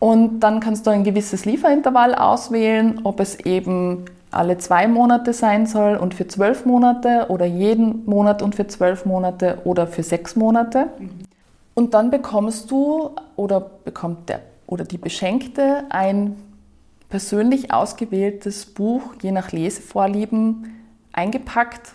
[0.00, 5.66] Und dann kannst du ein gewisses Lieferintervall auswählen, ob es eben alle zwei Monate sein
[5.66, 10.36] soll und für zwölf Monate oder jeden Monat und für zwölf Monate oder für sechs
[10.36, 10.88] Monate.
[10.98, 11.10] Mhm.
[11.74, 16.36] Und dann bekommst du oder bekommt der oder die Beschenkte ein
[17.08, 20.76] persönlich ausgewähltes Buch, je nach Lesevorlieben,
[21.12, 21.94] eingepackt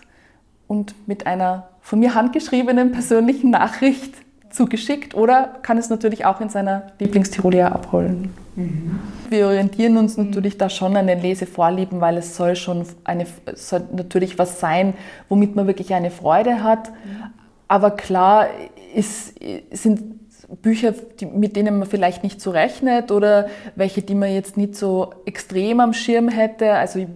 [0.66, 4.14] und mit einer von mir handgeschriebenen persönlichen Nachricht
[4.54, 8.32] zugeschickt oder kann es natürlich auch in seiner Lieblingstiroler abholen.
[8.54, 9.00] Mhm.
[9.28, 13.82] Wir orientieren uns natürlich da schon an den Lesevorlieben, weil es soll schon eine, soll
[13.94, 14.94] natürlich was sein,
[15.28, 16.92] womit man wirklich eine Freude hat.
[17.66, 18.46] Aber klar
[18.94, 19.34] ist,
[19.72, 20.14] sind
[20.62, 24.76] Bücher, die, mit denen man vielleicht nicht so rechnet oder welche, die man jetzt nicht
[24.76, 26.74] so extrem am Schirm hätte.
[26.74, 27.06] Also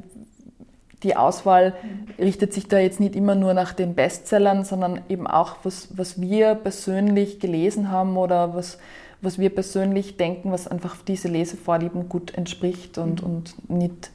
[1.03, 1.75] die Auswahl
[2.19, 6.21] richtet sich da jetzt nicht immer nur nach den Bestsellern, sondern eben auch, was, was
[6.21, 8.79] wir persönlich gelesen haben oder was,
[9.21, 13.29] was wir persönlich denken, was einfach diese Lesevorlieben gut entspricht und, mhm.
[13.29, 14.11] und nicht,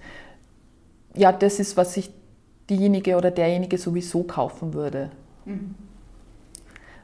[1.16, 2.12] ja, das ist, was sich
[2.70, 5.12] diejenige oder derjenige sowieso kaufen würde.
[5.46, 5.76] Mhm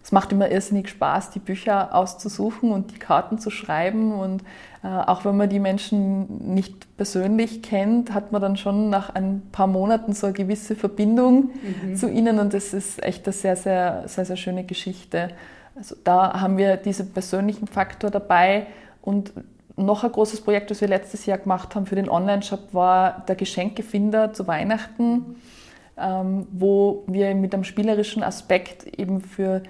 [0.10, 4.12] es macht immer irrsinnig Spaß, die Bücher auszusuchen und die Karten zu schreiben.
[4.12, 4.42] Und
[4.84, 9.44] äh, auch wenn man die Menschen nicht persönlich kennt, hat man dann schon nach ein
[9.52, 11.52] paar Monaten so eine gewisse Verbindung
[11.84, 11.96] mhm.
[11.96, 12.40] zu ihnen.
[12.40, 15.30] Und das ist echt eine sehr, sehr, sehr, sehr schöne Geschichte.
[15.76, 18.66] Also da haben wir diesen persönlichen Faktor dabei.
[19.04, 19.32] Und
[19.76, 23.36] noch ein großes Projekt, das wir letztes Jahr gemacht haben für den Online-Shop, war der
[23.36, 25.36] Geschenkefinder zu Weihnachten,
[26.00, 29.62] ähm, wo wir mit einem spielerischen Aspekt eben für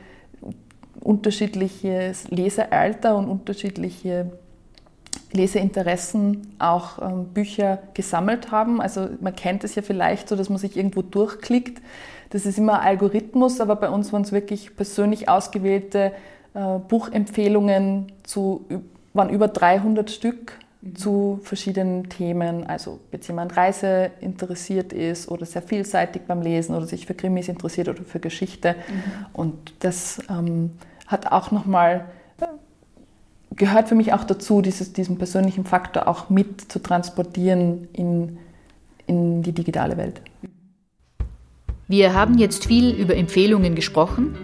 [1.01, 4.31] unterschiedliches Lesealter und unterschiedliche
[5.31, 8.81] Leseinteressen auch ähm, Bücher gesammelt haben.
[8.81, 11.81] Also man kennt es ja vielleicht so, dass man sich irgendwo durchklickt.
[12.31, 16.13] Das ist immer Algorithmus, aber bei uns waren es wirklich persönlich ausgewählte
[16.53, 18.65] äh, Buchempfehlungen zu,
[19.13, 20.95] waren über 300 Stück mhm.
[20.95, 22.65] zu verschiedenen Themen.
[22.65, 27.13] Also ob jetzt jemand Reise interessiert ist oder sehr vielseitig beim Lesen oder sich für
[27.13, 28.75] Krimis interessiert oder für Geschichte.
[28.75, 29.25] Mhm.
[29.33, 30.71] Und das ähm,
[31.07, 32.05] hat auch nochmal,
[33.55, 38.37] gehört für mich auch dazu, dieses, diesen persönlichen Faktor auch mit zu transportieren in,
[39.07, 40.21] in die digitale Welt.
[41.87, 44.37] Wir haben jetzt viel über Empfehlungen gesprochen.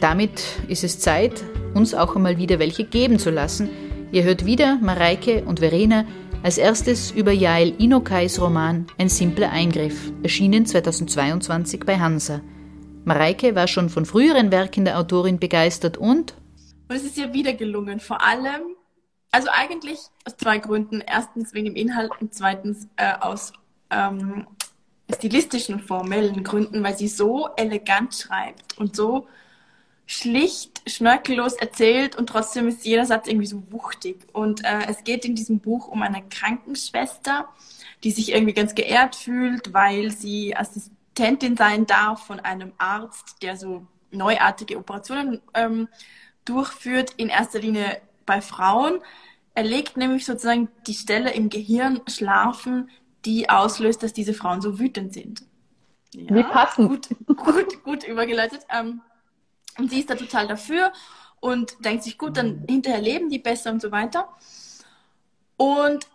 [0.00, 3.70] Damit ist es Zeit, uns auch einmal wieder welche geben zu lassen.
[4.12, 6.04] Ihr hört wieder Mareike und Verena
[6.42, 12.42] als erstes über Jael Inokais Roman Ein simpler Eingriff, erschienen 2022 bei Hansa.
[13.06, 16.34] Mareike war schon von früheren Werken der Autorin begeistert und
[16.88, 18.76] und es ist ihr wieder gelungen, vor allem,
[19.30, 21.00] also eigentlich aus zwei Gründen.
[21.00, 23.54] Erstens wegen dem Inhalt und zweitens äh, aus
[23.88, 24.46] ähm,
[25.10, 29.26] stilistischen, formellen Gründen, weil sie so elegant schreibt und so
[30.12, 34.26] schlicht, schnörkellos erzählt und trotzdem ist jeder Satz irgendwie so wuchtig.
[34.32, 37.48] Und äh, es geht in diesem Buch um eine Krankenschwester,
[38.04, 43.42] die sich irgendwie ganz geehrt fühlt, weil sie Assist Assistentin sein darf von einem Arzt,
[43.42, 45.88] der so neuartige Operationen ähm,
[46.44, 49.00] durchführt, in erster Linie bei Frauen.
[49.54, 52.88] Er legt nämlich sozusagen die Stelle im Gehirn schlafen,
[53.26, 55.42] die auslöst, dass diese Frauen so wütend sind.
[56.14, 57.10] Ja, Wie passend.
[57.26, 58.66] Gut, gut, gut übergeleitet.
[58.70, 59.02] Ähm,
[59.78, 60.92] und sie ist da total dafür
[61.40, 64.28] und denkt sich, gut, dann hinterher leben die besser und so weiter.
[65.56, 66.06] Und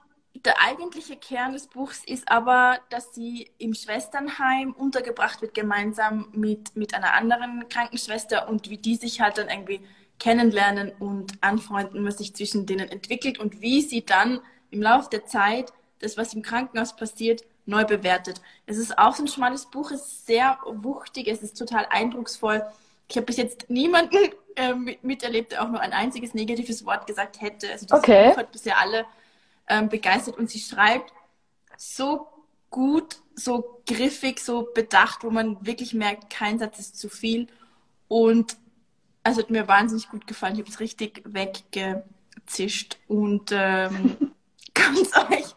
[0.45, 6.75] der eigentliche Kern des Buchs ist aber, dass sie im Schwesternheim untergebracht wird, gemeinsam mit,
[6.75, 9.81] mit einer anderen Krankenschwester und wie die sich halt dann irgendwie
[10.19, 14.39] kennenlernen und anfreunden, was sich zwischen denen entwickelt und wie sie dann
[14.71, 18.41] im Laufe der Zeit das, was im Krankenhaus passiert, neu bewertet.
[18.65, 22.63] Es ist auch so ein schmales Buch, es ist sehr wuchtig, es ist total eindrucksvoll.
[23.09, 24.17] Ich habe bis jetzt niemanden
[24.55, 27.71] äh, miterlebt, der auch nur ein einziges negatives Wort gesagt hätte.
[27.71, 28.35] Also das okay.
[28.35, 29.05] Hat bisher alle
[29.67, 31.13] ähm, begeistert und sie schreibt
[31.77, 32.27] so
[32.69, 37.47] gut, so griffig, so bedacht, wo man wirklich merkt, kein Satz ist zu viel.
[38.07, 38.57] Und
[39.23, 40.55] also hat mir wahnsinnig gut gefallen.
[40.55, 44.33] Ich habe es richtig weggezischt und ähm,
[44.73, 45.55] kann es euch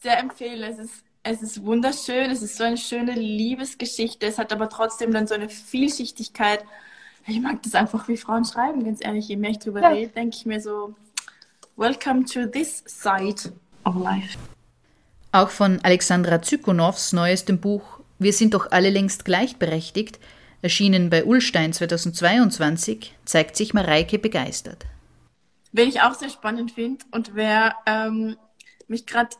[0.00, 0.62] sehr empfehlen.
[0.62, 4.26] Es ist, es ist wunderschön, es ist so eine schöne Liebesgeschichte.
[4.26, 6.64] Es hat aber trotzdem dann so eine Vielschichtigkeit.
[7.26, 9.28] Ich mag das einfach, wie Frauen schreiben, ganz ehrlich.
[9.28, 9.88] Je mehr ich drüber ja.
[9.90, 10.94] rede, denke ich mir so,
[11.76, 13.52] Welcome to this side
[13.84, 14.36] of life.
[15.30, 20.18] Auch von Alexandra Zykonows neuestem Buch Wir sind doch alle längst gleichberechtigt,
[20.60, 24.84] erschienen bei Ullstein 2022, zeigt sich Mareike begeistert.
[25.72, 28.36] Wen ich auch sehr spannend finde und wer ähm,
[28.88, 29.30] mich gerade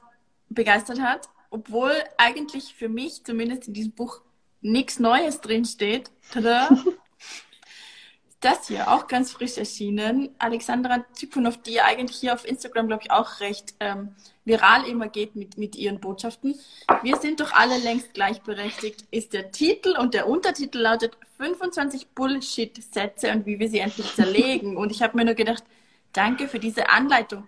[0.49, 4.21] begeistert hat, obwohl eigentlich für mich zumindest in diesem Buch
[4.63, 6.11] nichts Neues drinsteht.
[6.33, 6.71] Tada!
[8.41, 10.31] das hier, auch ganz frisch erschienen.
[10.39, 15.37] Alexandra Zypunov, die eigentlich hier auf Instagram, glaube ich, auch recht ähm, viral immer geht
[15.37, 16.59] mit, mit ihren Botschaften.
[17.03, 23.31] Wir sind doch alle längst gleichberechtigt, ist der Titel und der Untertitel lautet 25 Bullshit-Sätze
[23.31, 24.77] und wie wir sie endlich zerlegen.
[24.83, 25.65] Und ich habe mir nur gedacht,
[26.13, 27.47] danke für diese Anleitung,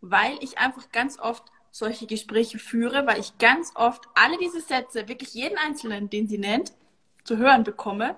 [0.00, 1.44] weil ich einfach ganz oft
[1.78, 6.38] solche Gespräche führe, weil ich ganz oft alle diese Sätze, wirklich jeden einzelnen, den sie
[6.38, 6.72] nennt,
[7.24, 8.16] zu hören bekomme.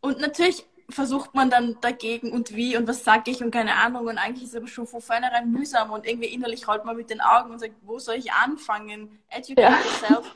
[0.00, 4.08] Und natürlich versucht man dann dagegen und wie und was sage ich und keine Ahnung
[4.08, 7.10] und eigentlich ist es aber schon von vornherein mühsam und irgendwie innerlich rollt man mit
[7.10, 9.20] den Augen und sagt, wo soll ich anfangen?
[9.28, 9.78] Educate ja.
[9.84, 10.34] yourself.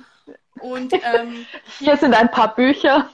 [0.60, 1.46] Und ähm,
[1.80, 3.10] hier sind ein paar Bücher.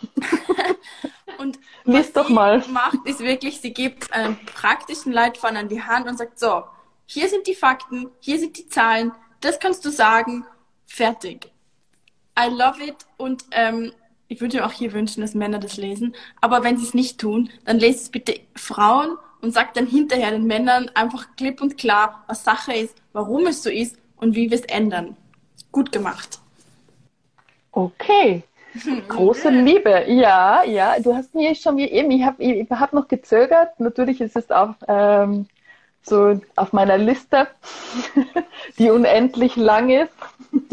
[1.38, 2.62] und Lies doch mal.
[2.68, 6.64] macht, ist wirklich, sie gibt einen praktischen Leitfaden an die Hand und sagt, so,
[7.06, 10.44] hier sind die Fakten, hier sind die Zahlen, das kannst du sagen,
[10.86, 11.50] fertig.
[12.38, 13.92] I love it und ähm,
[14.28, 16.14] ich würde mir auch hier wünschen, dass Männer das lesen.
[16.40, 20.30] Aber wenn sie es nicht tun, dann lest es bitte Frauen und sagt dann hinterher
[20.30, 24.50] den Männern einfach klipp und klar, was Sache ist, warum es so ist und wie
[24.50, 25.16] wir es ändern.
[25.72, 26.38] Gut gemacht.
[27.72, 28.44] Okay.
[29.08, 30.04] Große Liebe.
[30.06, 30.98] Ja, ja.
[31.00, 33.80] Du hast mir schon wie eben, ich habe ich hab noch gezögert.
[33.80, 35.46] Natürlich ist es auch ähm,
[36.02, 37.48] so auf meiner Liste,
[38.78, 40.12] die unendlich lang ist.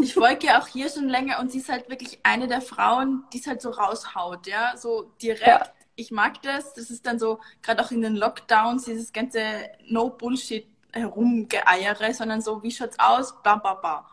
[0.00, 3.24] Ich folge ja auch hier schon länger und sie ist halt wirklich eine der Frauen,
[3.32, 5.46] die es halt so raushaut, ja, so direkt.
[5.46, 5.66] Ja.
[5.94, 6.74] Ich mag das.
[6.74, 9.40] Das ist dann so, gerade auch in den Lockdowns, dieses ganze
[9.88, 13.34] No-Bullshit herumgeeiere, sondern so, wie schaut's aus?
[13.42, 14.08] Ba, ba, ba.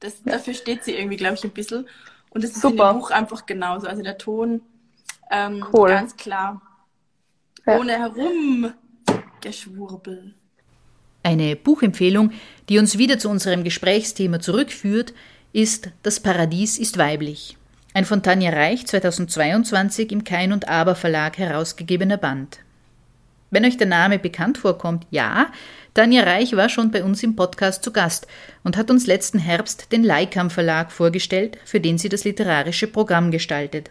[0.00, 0.32] Das, ja.
[0.32, 1.88] Dafür steht sie irgendwie, glaube ich, ein bisschen.
[2.30, 2.90] Und das ist Super.
[2.90, 3.86] in dem Buch einfach genauso.
[3.86, 4.62] Also der Ton,
[5.30, 5.90] ähm, cool.
[5.90, 6.60] ganz klar.
[7.66, 7.78] Ja.
[7.78, 10.34] Ohne herumgeschwurbel.
[11.28, 12.30] Eine Buchempfehlung,
[12.70, 15.12] die uns wieder zu unserem Gesprächsthema zurückführt,
[15.52, 17.58] ist Das Paradies ist weiblich.
[17.92, 22.60] Ein von Tanja Reich 2022 im Kein und Aber Verlag herausgegebener Band.
[23.50, 25.48] Wenn euch der Name bekannt vorkommt, ja,
[25.92, 28.26] Tanja Reich war schon bei uns im Podcast zu Gast
[28.64, 33.30] und hat uns letzten Herbst den Leikam Verlag vorgestellt, für den sie das literarische Programm
[33.30, 33.90] gestaltet.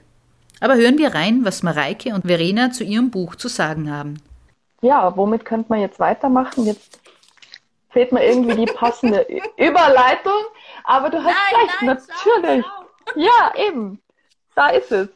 [0.60, 4.24] Aber hören wir rein, was Mareike und Verena zu ihrem Buch zu sagen haben.
[4.82, 6.66] Ja, womit könnte man jetzt weitermachen?
[6.66, 7.00] Jetzt
[7.98, 9.22] fehlt mir irgendwie die passende
[9.58, 10.44] Überleitung.
[10.84, 12.66] Aber du hast nein, recht, nein, natürlich.
[13.16, 14.02] Ja, eben.
[14.54, 15.10] Da ist es.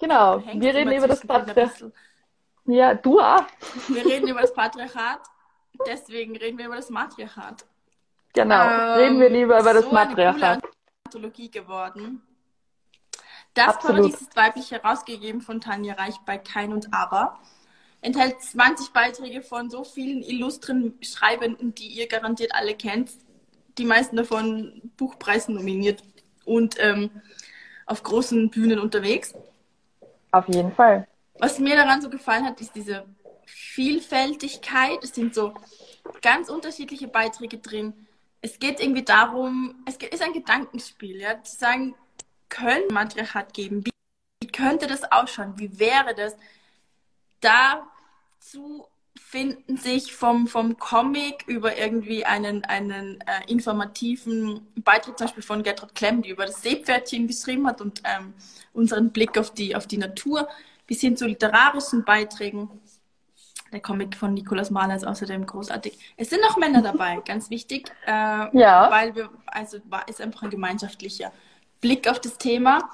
[0.00, 0.42] Genau.
[0.54, 1.92] Wir reden über das Patriarchat.
[2.64, 3.44] Ja, du auch.
[3.88, 5.20] Wir reden über das Patriarchat.
[5.86, 7.66] Deswegen reden wir über das Matriarchat.
[8.32, 8.62] Genau.
[8.62, 10.42] Ähm, reden wir lieber über das so Matriarchat.
[10.42, 10.72] Eine coole
[11.04, 12.22] Anthologie geworden.
[13.52, 13.96] Das Absolut.
[13.96, 17.38] Paradies ist weiblich herausgegeben von Tanja Reich bei Kein und Aber
[18.02, 23.12] enthält 20 Beiträge von so vielen illustren Schreibenden, die ihr garantiert alle kennt.
[23.78, 26.02] Die meisten davon Buchpreisen nominiert
[26.44, 27.10] und ähm,
[27.86, 29.34] auf großen Bühnen unterwegs.
[30.32, 31.06] Auf jeden Fall.
[31.38, 33.06] Was mir daran so gefallen hat, ist diese
[33.46, 34.98] Vielfältigkeit.
[35.02, 35.54] Es sind so
[36.20, 38.06] ganz unterschiedliche Beiträge drin.
[38.40, 41.94] Es geht irgendwie darum, es ist ein Gedankenspiel, ja, zu sagen,
[42.48, 43.84] könnte Matriarchat geben?
[44.40, 45.54] Wie könnte das ausschauen?
[45.56, 46.36] Wie wäre das?
[48.42, 55.42] Dazu finden sich vom, vom Comic über irgendwie einen, einen äh, informativen Beitrag zum Beispiel
[55.42, 58.34] von Gertrud Klemm, die über das Seepferdchen geschrieben hat und ähm,
[58.72, 60.48] unseren Blick auf die, auf die Natur,
[60.86, 62.68] bis hin zu literarischen Beiträgen.
[63.70, 65.98] Der Comic von Nikolaus Mahler ist außerdem großartig.
[66.16, 68.90] Es sind auch Männer dabei, ganz wichtig, äh, ja.
[68.90, 71.32] weil wir, also war, ist einfach ein gemeinschaftlicher
[71.80, 72.90] Blick auf das Thema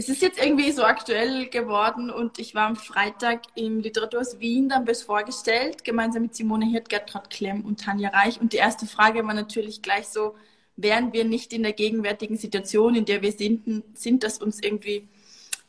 [0.00, 4.70] es ist jetzt irgendwie so aktuell geworden und ich war am Freitag im Literaturhaus Wien,
[4.70, 8.40] dann bis vorgestellt, gemeinsam mit Simone Hirt, Gertrud Klemm und Tanja Reich.
[8.40, 10.36] Und die erste Frage war natürlich gleich so,
[10.76, 15.06] wären wir nicht in der gegenwärtigen Situation, in der wir sind, sind dass uns irgendwie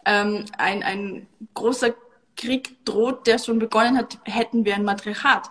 [0.06, 1.94] ähm, ein, ein großer
[2.38, 5.50] Krieg droht, der schon begonnen hat, hätten wir ein Matriarchat.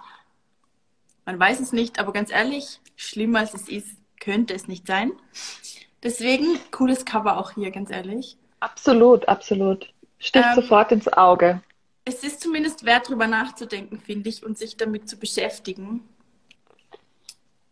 [1.26, 5.12] Man weiß es nicht, aber ganz ehrlich, schlimmer als es ist, könnte es nicht sein.
[6.02, 8.38] Deswegen, cooles Cover auch hier, ganz ehrlich.
[8.60, 9.92] Absolut, absolut.
[10.18, 11.62] Sticht ähm, sofort ins Auge.
[12.04, 16.08] Es ist zumindest wert, darüber nachzudenken, finde ich, und sich damit zu beschäftigen.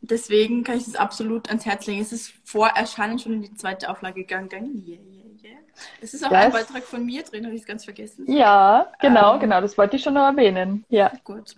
[0.00, 2.00] Deswegen kann ich es absolut ans Herz legen.
[2.00, 4.50] Es ist vor Erscheinen schon in die zweite Auflage gegangen.
[4.86, 5.58] Yeah, yeah, yeah.
[6.00, 6.40] Es ist auch yes.
[6.40, 8.30] ein Beitrag von mir drin, habe ich es ganz vergessen.
[8.30, 10.84] Ja, genau, ähm, genau, das wollte ich schon noch erwähnen.
[10.88, 11.12] Ja.
[11.24, 11.56] Gut.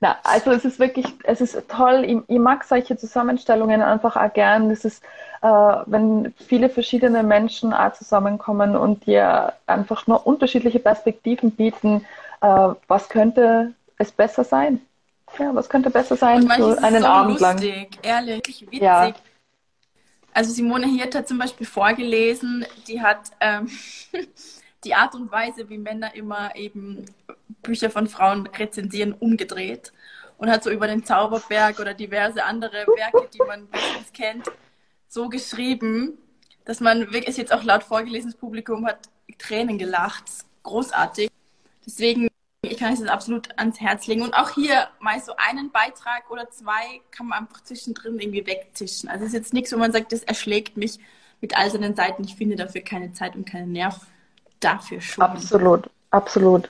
[0.00, 2.04] Na, also es ist wirklich, es ist toll.
[2.04, 4.70] Ich, ich mag solche Zusammenstellungen einfach auch gern.
[4.70, 5.02] Es ist,
[5.40, 12.04] äh, wenn viele verschiedene Menschen auch zusammenkommen und dir einfach nur unterschiedliche Perspektiven bieten,
[12.42, 14.82] äh, was könnte es besser sein?
[15.38, 17.88] Ja, was könnte besser sein für einen so Abend lustig, lang?
[18.02, 18.80] Ehrlich, witzig.
[18.80, 19.12] Ja.
[20.32, 23.70] Also Simone Hirt hat zum Beispiel vorgelesen, die hat ähm,
[24.86, 27.04] die Art und Weise, wie Männer immer eben
[27.62, 29.92] Bücher von Frauen rezensieren, umgedreht
[30.38, 34.46] und hat so über den Zauberberg oder diverse andere Werke, die man bestens kennt,
[35.08, 36.18] so geschrieben,
[36.64, 39.08] dass man wirklich jetzt auch laut vorgelesenes Publikum hat
[39.38, 40.24] Tränen gelacht.
[40.62, 41.30] Großartig.
[41.84, 42.28] Deswegen
[42.62, 44.22] ich kann es das absolut ans Herz legen.
[44.22, 49.08] Und auch hier mal so einen Beitrag oder zwei kann man einfach zwischendrin irgendwie wegtischen.
[49.08, 50.98] Also es ist jetzt nichts, wo man sagt, das erschlägt mich
[51.40, 52.24] mit all seinen Seiten.
[52.24, 54.06] Ich finde dafür keine Zeit und keinen Nerv
[54.60, 55.24] dafür schon.
[55.24, 56.68] Absolut, absolut.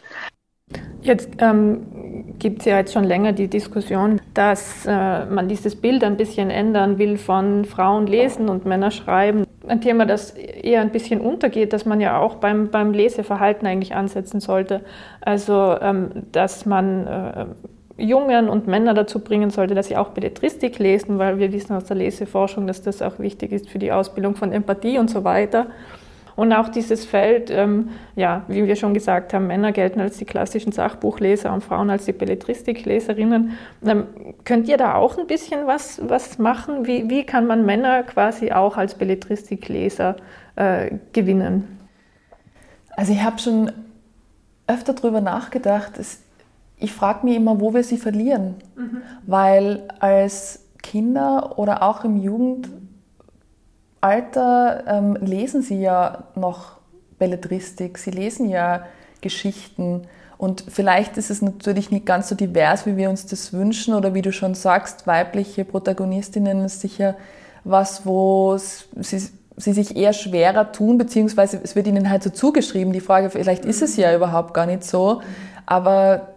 [1.00, 6.02] Jetzt ähm, gibt es ja jetzt schon länger die Diskussion, dass äh, man dieses Bild
[6.02, 9.46] ein bisschen ändern will von Frauen lesen und Männer schreiben.
[9.68, 13.94] Ein Thema, das eher ein bisschen untergeht, dass man ja auch beim, beim Leseverhalten eigentlich
[13.94, 14.84] ansetzen sollte.
[15.20, 17.46] Also, ähm, dass man äh,
[17.98, 21.84] Jungen und Männer dazu bringen sollte, dass sie auch Belletristik lesen, weil wir wissen aus
[21.84, 25.68] der Leseforschung, dass das auch wichtig ist für die Ausbildung von Empathie und so weiter.
[26.36, 30.26] Und auch dieses Feld, ähm, ja, wie wir schon gesagt haben, Männer gelten als die
[30.26, 33.52] klassischen Sachbuchleser und Frauen als die Belletristikleserinnen.
[33.84, 34.04] Ähm,
[34.44, 36.86] könnt ihr da auch ein bisschen was, was machen?
[36.86, 40.16] Wie, wie kann man Männer quasi auch als Belletristikleser
[40.56, 41.78] äh, gewinnen?
[42.96, 43.72] Also ich habe schon
[44.66, 45.92] öfter darüber nachgedacht.
[46.76, 48.56] Ich frage mich immer, wo wir sie verlieren.
[48.76, 49.02] Mhm.
[49.26, 52.68] Weil als Kinder oder auch im Jugend
[54.00, 56.76] Alter ähm, lesen sie ja noch
[57.18, 58.84] Belletristik, sie lesen ja
[59.20, 60.02] Geschichten.
[60.38, 64.14] Und vielleicht ist es natürlich nicht ganz so divers, wie wir uns das wünschen, oder
[64.14, 67.16] wie du schon sagst, weibliche Protagonistinnen ist sicher
[67.64, 72.92] was, wo sie, sie sich eher schwerer tun, beziehungsweise es wird ihnen halt so zugeschrieben.
[72.92, 75.20] Die Frage, vielleicht ist es ja überhaupt gar nicht so,
[75.64, 76.28] aber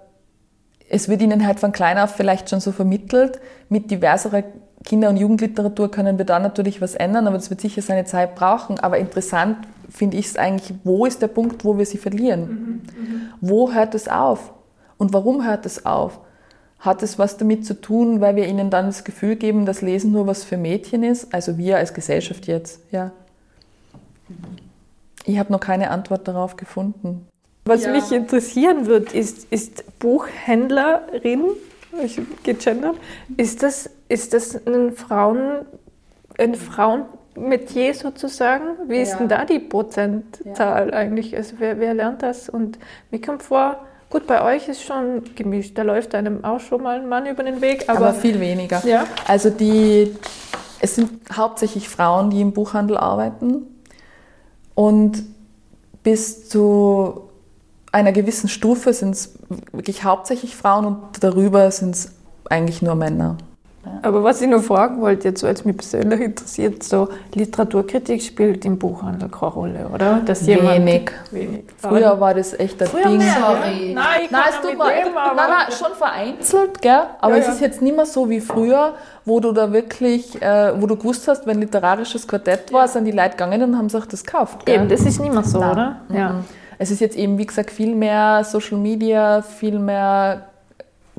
[0.89, 3.39] es wird ihnen halt von klein auf vielleicht schon so vermittelt,
[3.69, 4.43] mit diverserer
[4.85, 8.35] Kinder- und Jugendliteratur können wir da natürlich was ändern, aber das wird sicher seine Zeit
[8.35, 8.79] brauchen.
[8.79, 9.57] Aber interessant
[9.89, 12.41] finde ich es eigentlich, wo ist der Punkt, wo wir sie verlieren?
[12.41, 12.67] Mhm,
[13.01, 13.21] mhm.
[13.41, 14.53] Wo hört es auf?
[14.97, 16.19] Und warum hört es auf?
[16.79, 20.11] Hat es was damit zu tun, weil wir ihnen dann das Gefühl geben, dass Lesen
[20.11, 21.33] nur was für Mädchen ist?
[21.33, 23.11] Also wir als Gesellschaft jetzt, ja.
[25.25, 27.27] Ich habe noch keine Antwort darauf gefunden.
[27.65, 27.91] Was ja.
[27.91, 31.43] mich interessieren wird, ist, ist Buchhändlerin
[32.03, 32.97] ich gegendert.
[33.37, 35.65] Ist das, ist das ein Frauen,
[36.37, 38.77] ein Frauenmetier sozusagen?
[38.87, 39.17] Wie ist ja.
[39.17, 40.93] denn da die Prozentzahl ja.
[40.93, 41.35] eigentlich?
[41.35, 42.49] Also wer, wer lernt das?
[42.49, 42.79] Und
[43.11, 45.77] mir kommt vor, Gut, bei euch ist schon gemischt.
[45.77, 47.87] Da läuft einem auch schon mal ein Mann über den Weg.
[47.87, 48.83] Aber, aber viel weniger.
[48.83, 49.05] Ja.
[49.27, 50.15] Also die,
[50.79, 53.67] es sind hauptsächlich Frauen, die im Buchhandel arbeiten.
[54.73, 55.23] Und
[56.01, 57.28] bis zu
[57.91, 59.33] einer gewissen Stufe sind es
[59.71, 62.11] wirklich hauptsächlich Frauen und darüber sind es
[62.49, 63.37] eigentlich nur Männer.
[64.01, 68.65] Aber was ich noch fragen wollte, jetzt, weil es mich persönlich interessiert, so Literaturkritik spielt
[68.65, 70.21] im Buchhandel keine Rolle, oder?
[70.25, 71.11] Dass wenig.
[71.31, 71.63] wenig.
[71.77, 73.17] Früher war das echt ein Früher Ding.
[73.17, 73.93] Mehr, Sorry.
[73.93, 77.01] Nein, ich nein, es tut mir nein, nein, schon vereinzelt, gell?
[77.19, 78.93] aber ja, es ist jetzt nicht mehr so wie früher,
[79.25, 83.11] wo du da wirklich, äh, wo du gewusst hast, wenn literarisches Quartett war, sind die
[83.11, 84.65] Leute gegangen und haben sich das gekauft.
[84.65, 84.75] Gell?
[84.75, 86.01] Eben, das ist nicht mehr so, oder?
[86.13, 86.29] Ja.
[86.29, 86.45] Mhm.
[86.79, 90.49] Es ist jetzt eben, wie gesagt, viel mehr Social Media, viel mehr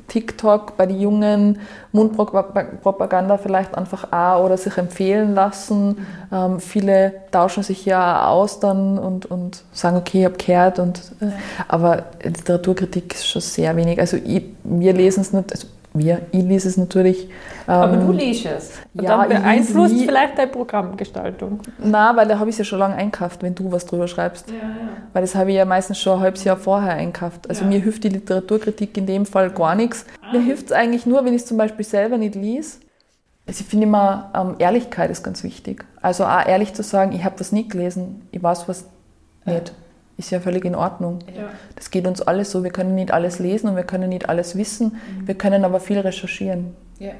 [0.08, 1.60] TikTok bei den Jungen,
[1.92, 5.88] Mundpropaganda vielleicht einfach auch oder sich empfehlen lassen.
[5.88, 5.96] Mhm.
[6.32, 10.78] Ähm, viele tauschen sich ja aus dann und, und sagen, okay, ich habe gehört.
[10.78, 11.26] Und, äh,
[11.68, 14.00] aber Literaturkritik ist schon sehr wenig.
[14.00, 17.24] Also ich, wir lesen es nicht, also wir, ich lese es natürlich.
[17.24, 18.72] Ähm, Aber du liest es.
[18.94, 21.60] Und ja, dann beeinflusst vielleicht deine Programmgestaltung.
[21.78, 24.48] Na, weil da habe ich es ja schon lange einkauft, wenn du was drüber schreibst.
[24.50, 24.62] Ja, ja.
[25.12, 27.48] Weil das habe ich ja meistens schon ein halbes Jahr vorher einkauft.
[27.48, 27.70] Also ja.
[27.70, 30.06] mir hilft die Literaturkritik in dem Fall gar nichts.
[30.22, 30.32] Ah.
[30.32, 32.78] Mir hilft es eigentlich nur, wenn ich es zum Beispiel selber nicht lese.
[33.48, 35.84] Also ich finde immer, ähm, Ehrlichkeit ist ganz wichtig.
[36.00, 38.84] Also auch ehrlich zu sagen, ich habe was nicht gelesen, ich weiß was
[39.44, 39.72] nicht
[40.20, 41.18] ist ja völlig in Ordnung.
[41.34, 41.48] Ja.
[41.74, 42.62] Das geht uns alles so.
[42.62, 44.92] Wir können nicht alles lesen und wir können nicht alles wissen.
[44.92, 45.26] Mhm.
[45.26, 46.76] Wir können aber viel recherchieren.
[46.98, 47.12] Ja.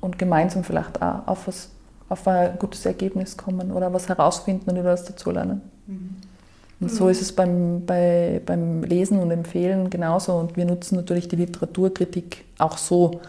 [0.00, 1.70] Und gemeinsam vielleicht auch auf, was,
[2.08, 5.62] auf ein gutes Ergebnis kommen oder was herausfinden und über das dazulernen.
[5.86, 6.16] Mhm.
[6.80, 7.10] Und so mhm.
[7.10, 10.34] ist es beim, bei, beim Lesen und Empfehlen genauso.
[10.34, 13.20] Und wir nutzen natürlich die Literaturkritik auch so.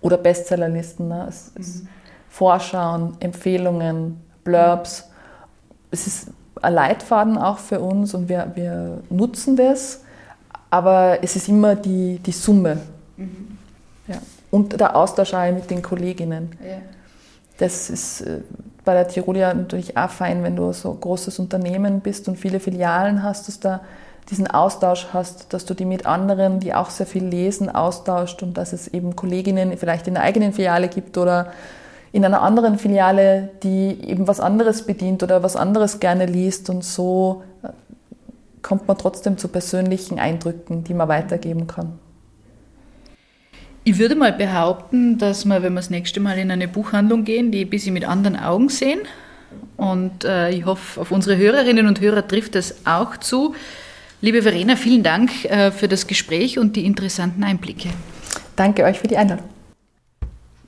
[0.00, 1.08] Oder Bestsellerlisten.
[1.08, 1.26] Ne?
[1.28, 1.88] Es, es mhm.
[2.28, 5.08] Vorschauen, Empfehlungen, Blurbs.
[5.90, 6.28] Es ist
[6.62, 10.02] ein Leitfaden auch für uns und wir, wir nutzen das,
[10.70, 12.78] aber es ist immer die, die Summe.
[13.16, 13.58] Mhm.
[14.08, 14.16] Ja.
[14.50, 16.52] Und der Austausch auch mit den Kolleginnen.
[16.60, 16.78] Ja.
[17.58, 18.40] Das ist äh,
[18.84, 22.60] bei der Tirolia natürlich auch fein, wenn du so ein großes Unternehmen bist und viele
[22.60, 23.80] Filialen hast, dass du
[24.30, 28.56] diesen Austausch hast, dass du die mit anderen, die auch sehr viel lesen, austauscht und
[28.56, 31.52] dass es eben Kolleginnen vielleicht in der eigenen Filiale gibt oder
[32.12, 36.84] in einer anderen Filiale, die eben was anderes bedient oder was anderes gerne liest und
[36.84, 37.68] so äh,
[38.62, 41.98] kommt man trotzdem zu persönlichen Eindrücken, die man weitergeben kann.
[43.84, 47.52] Ich würde mal behaupten, dass wir, wenn wir das nächste Mal in eine Buchhandlung gehen,
[47.52, 48.98] die ein bisschen mit anderen Augen sehen.
[49.76, 53.54] Und äh, ich hoffe, auf unsere Hörerinnen und Hörer trifft das auch zu.
[54.20, 57.90] Liebe Verena, vielen Dank äh, für das Gespräch und die interessanten Einblicke.
[58.56, 59.55] Danke euch für die Einladung.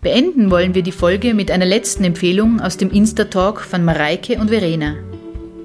[0.09, 4.49] Beenden wollen wir die Folge mit einer letzten Empfehlung aus dem Insta-Talk von Mareike und
[4.49, 4.95] Verena.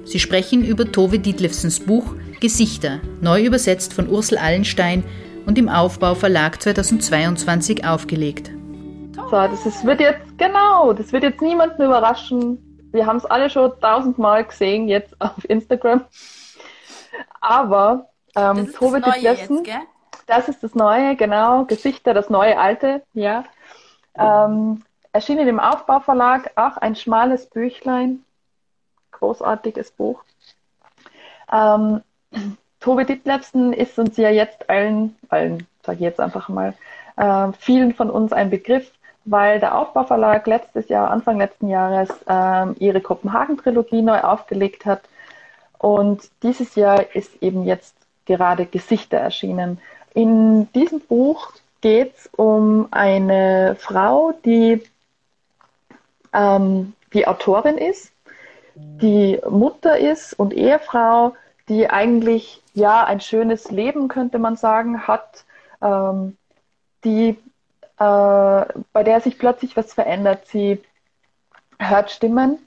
[0.04, 5.02] Sie sprechen über Tove Dietlefsens Buch Gesichter, neu übersetzt von Ursel Allenstein
[5.46, 8.50] und im Aufbau Verlag 2022 aufgelegt.
[9.14, 12.58] So, das ist, wird jetzt, genau, das wird jetzt niemanden überraschen.
[12.92, 16.04] Wir haben es alle schon tausendmal gesehen jetzt auf Instagram.
[17.40, 19.62] Aber ähm, Tove Ditlevsen,
[20.26, 23.44] das ist das Neue, genau, Gesichter, das neue Alte, ja.
[24.16, 28.24] Ähm, erschienen im Aufbauverlag, auch ein schmales Büchlein,
[29.12, 30.22] großartiges Buch.
[31.52, 32.02] Ähm,
[32.80, 36.74] Tobi Ditlevsen ist uns ja jetzt allen, allen, sage ich jetzt einfach mal,
[37.16, 38.90] äh, vielen von uns ein Begriff,
[39.24, 45.02] weil der Aufbauverlag letztes Jahr, Anfang letzten Jahres, äh, ihre Kopenhagen-Trilogie neu aufgelegt hat.
[45.78, 47.94] Und dieses Jahr ist eben jetzt
[48.26, 49.80] gerade Gesichter erschienen.
[50.12, 51.52] In diesem Buch
[51.84, 54.82] geht es um eine Frau, die
[56.32, 58.10] ähm, die Autorin ist,
[58.74, 61.34] die Mutter ist und Ehefrau
[61.68, 65.44] die eigentlich ja ein schönes Leben, könnte man sagen, hat,
[65.80, 66.36] ähm,
[67.04, 67.30] die,
[67.98, 70.46] äh, bei der sich plötzlich was verändert.
[70.46, 70.82] Sie
[71.78, 72.58] hört Stimmen,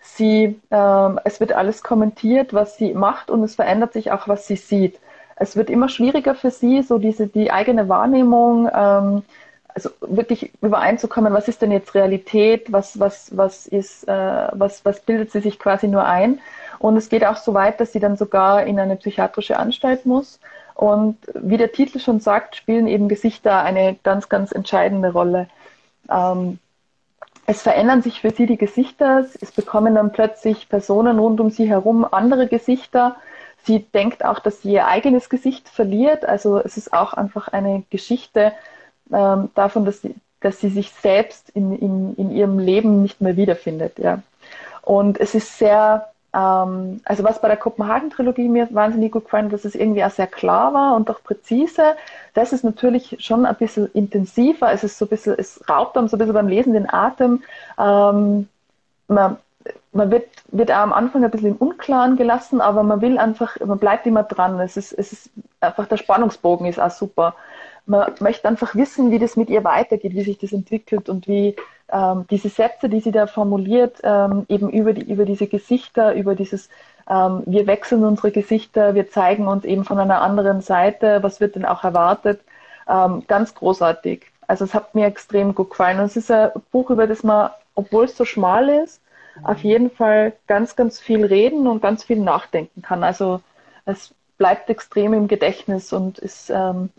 [0.00, 4.46] sie, äh, es wird alles kommentiert, was sie macht und es verändert sich auch, was
[4.46, 4.98] sie sieht.
[5.36, 9.22] Es wird immer schwieriger für sie, so diese die eigene Wahrnehmung, ähm,
[9.68, 15.00] also wirklich übereinzukommen, was ist denn jetzt Realität, was, was, was ist, äh, was, was
[15.00, 16.40] bildet sie sich quasi nur ein.
[16.78, 20.40] Und es geht auch so weit, dass sie dann sogar in eine psychiatrische Anstalt muss.
[20.74, 25.48] Und wie der Titel schon sagt, spielen eben Gesichter eine ganz, ganz entscheidende Rolle.
[26.10, 26.58] Ähm,
[27.46, 31.68] es verändern sich für sie die Gesichter, es bekommen dann plötzlich Personen rund um sie
[31.68, 33.16] herum andere Gesichter.
[33.66, 36.24] Sie denkt auch, dass sie ihr eigenes Gesicht verliert.
[36.24, 38.52] Also es ist auch einfach eine Geschichte
[39.12, 43.36] ähm, davon, dass sie, dass sie sich selbst in, in, in ihrem Leben nicht mehr
[43.36, 43.98] wiederfindet.
[43.98, 44.22] Ja.
[44.82, 49.64] Und es ist sehr ähm, also was bei der Kopenhagen-Trilogie mir wahnsinnig gut gefallen, dass
[49.64, 51.96] es irgendwie auch sehr klar war und auch präzise.
[52.34, 54.70] Das ist natürlich schon ein bisschen intensiver.
[54.70, 57.42] Es ist so ein bisschen, es raubt dann so ein bisschen beim Lesen den Atem.
[57.78, 58.48] Ähm,
[59.08, 59.38] man,
[59.96, 63.58] man wird, wird auch am Anfang ein bisschen im Unklaren gelassen, aber man will einfach,
[63.64, 64.60] man bleibt immer dran.
[64.60, 65.30] Es ist, es ist
[65.60, 67.34] einfach, der Spannungsbogen ist auch super.
[67.86, 71.56] Man möchte einfach wissen, wie das mit ihr weitergeht, wie sich das entwickelt und wie,
[71.90, 76.34] ähm, diese Sätze, die sie da formuliert, ähm, eben über, die, über diese Gesichter, über
[76.34, 76.68] dieses,
[77.08, 81.54] ähm, wir wechseln unsere Gesichter, wir zeigen uns eben von einer anderen Seite, was wird
[81.54, 82.40] denn auch erwartet,
[82.88, 84.26] ähm, ganz großartig.
[84.48, 85.98] Also es hat mir extrem gut gefallen.
[85.98, 89.00] Und es ist ein Buch, über das man, obwohl es so schmal ist,
[89.42, 93.04] auf jeden Fall ganz, ganz viel reden und ganz viel nachdenken kann.
[93.04, 93.40] Also
[93.84, 96.90] es bleibt extrem im Gedächtnis und ist, ähm,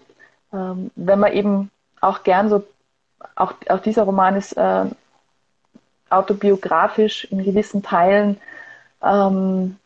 [0.53, 1.71] ähm, wenn man eben
[2.01, 2.63] auch gern so
[3.35, 4.85] auch, auch dieser Roman ist äh,
[6.09, 8.39] autobiografisch in gewissen Teilen
[9.03, 9.77] ähm,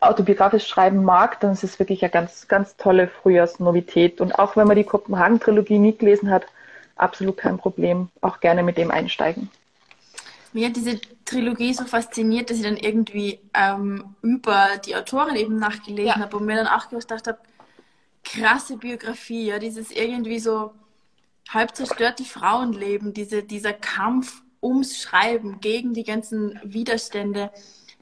[0.00, 4.20] autobiografisch schreiben mag, dann ist es wirklich eine ganz, ganz tolle Frühjahrsnovität.
[4.20, 6.46] Und auch wenn man die Kopenhagen-Trilogie nie gelesen hat,
[6.96, 8.08] absolut kein Problem.
[8.22, 9.50] Auch gerne mit dem einsteigen.
[10.52, 15.58] Mir hat diese Trilogie so fasziniert, dass ich dann irgendwie ähm, über die Autorin eben
[15.58, 16.18] nachgelesen ja.
[16.18, 17.38] habe und mir dann auch gedacht habe,
[18.24, 20.72] krasse Biografie, ja, dieses irgendwie so
[21.48, 27.50] halb zerstörte Frauenleben, diese, dieser Kampf ums Schreiben gegen die ganzen Widerstände,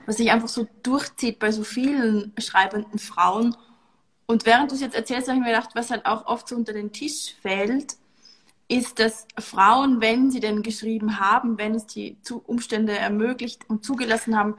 [0.07, 3.57] was sich einfach so durchzieht bei so vielen schreibenden Frauen.
[4.27, 6.57] Und während du es jetzt erzählst, habe ich mir gedacht, was halt auch oft so
[6.57, 7.97] unter den Tisch fällt,
[8.69, 14.37] ist, dass Frauen, wenn sie denn geschrieben haben, wenn es die Umstände ermöglicht und zugelassen
[14.37, 14.57] haben,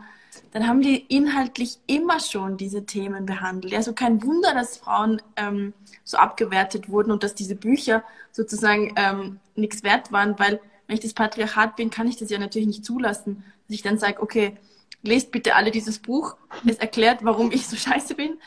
[0.51, 3.73] dann haben die inhaltlich immer schon diese Themen behandelt.
[3.75, 9.39] Also kein Wunder, dass Frauen ähm, so abgewertet wurden und dass diese Bücher sozusagen ähm,
[9.55, 12.85] nichts wert waren, weil wenn ich das Patriarchat bin, kann ich das ja natürlich nicht
[12.85, 14.57] zulassen, dass ich dann sage, okay,
[15.03, 16.35] lest bitte alle dieses Buch.
[16.65, 18.39] Es erklärt, warum ich so scheiße bin.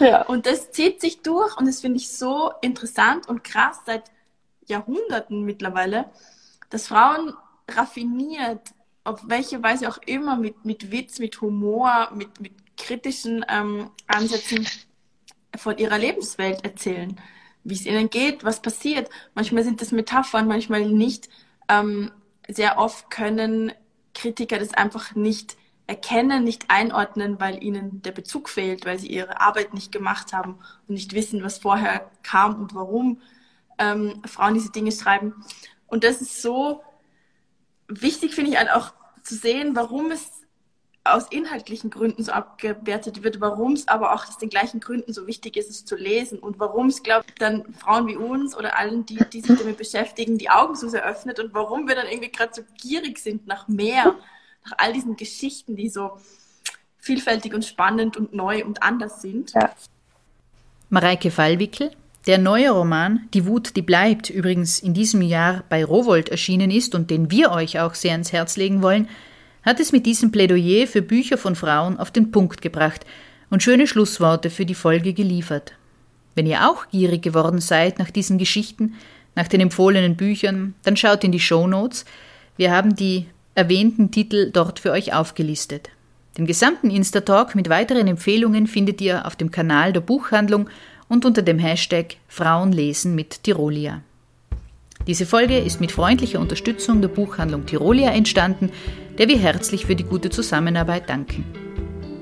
[0.00, 0.22] Ja.
[0.22, 4.10] Und das zieht sich durch und das finde ich so interessant und krass seit
[4.66, 6.10] Jahrhunderten mittlerweile,
[6.70, 7.34] dass Frauen
[7.70, 13.90] raffiniert auf welche Weise auch immer, mit, mit Witz, mit Humor, mit, mit kritischen ähm,
[14.06, 14.66] Ansätzen
[15.56, 17.20] von ihrer Lebenswelt erzählen,
[17.62, 19.10] wie es ihnen geht, was passiert.
[19.34, 21.28] Manchmal sind das Metaphern, manchmal nicht.
[21.68, 22.10] ähm,
[22.48, 23.72] sehr oft können
[24.14, 25.56] Kritiker das einfach nicht
[25.86, 30.58] erkennen, nicht einordnen, weil ihnen der Bezug fehlt, weil sie ihre Arbeit nicht gemacht haben
[30.88, 33.20] und nicht wissen, was vorher kam und warum
[33.78, 35.34] ähm, Frauen diese Dinge schreiben.
[35.86, 36.82] Und das ist so
[37.88, 40.44] wichtig, finde ich, halt auch zu sehen, warum es
[41.04, 45.26] aus inhaltlichen Gründen so abgewertet wird, warum es aber auch aus den gleichen Gründen so
[45.26, 48.78] wichtig ist, es zu lesen und warum es, glaube ich, dann Frauen wie uns oder
[48.78, 52.06] allen, die, die sich damit beschäftigen, die Augen so sehr öffnet und warum wir dann
[52.06, 54.14] irgendwie gerade so gierig sind nach mehr,
[54.64, 56.18] nach all diesen Geschichten, die so
[56.96, 59.52] vielfältig und spannend und neu und anders sind.
[59.52, 59.74] Ja.
[60.88, 61.90] Mareike Fallwickel,
[62.26, 66.94] der neue Roman Die Wut, die bleibt, übrigens in diesem Jahr bei Rowold erschienen ist
[66.94, 69.08] und den wir euch auch sehr ans Herz legen wollen,
[69.62, 73.04] hat es mit diesem Plädoyer für Bücher von Frauen auf den Punkt gebracht
[73.50, 75.72] und schöne Schlussworte für die Folge geliefert.
[76.34, 78.94] Wenn ihr auch gierig geworden seid nach diesen Geschichten,
[79.34, 82.04] nach den empfohlenen Büchern, dann schaut in die Show Notes.
[82.56, 85.90] Wir haben die erwähnten Titel dort für euch aufgelistet.
[86.36, 90.68] Den gesamten Insta-Talk mit weiteren Empfehlungen findet ihr auf dem Kanal der Buchhandlung
[91.08, 94.02] und unter dem Hashtag Frauenlesen mit Tirolia.
[95.06, 98.70] Diese Folge ist mit freundlicher Unterstützung der Buchhandlung Tirolia entstanden,
[99.18, 101.44] der wir herzlich für die gute Zusammenarbeit danken.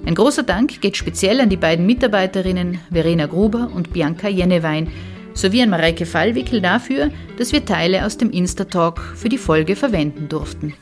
[0.05, 4.91] Ein großer Dank geht speziell an die beiden Mitarbeiterinnen Verena Gruber und Bianca Jennewein
[5.35, 10.28] sowie an Mareike Fallwickel dafür, dass wir Teile aus dem Insta-Talk für die Folge verwenden
[10.28, 10.74] durften.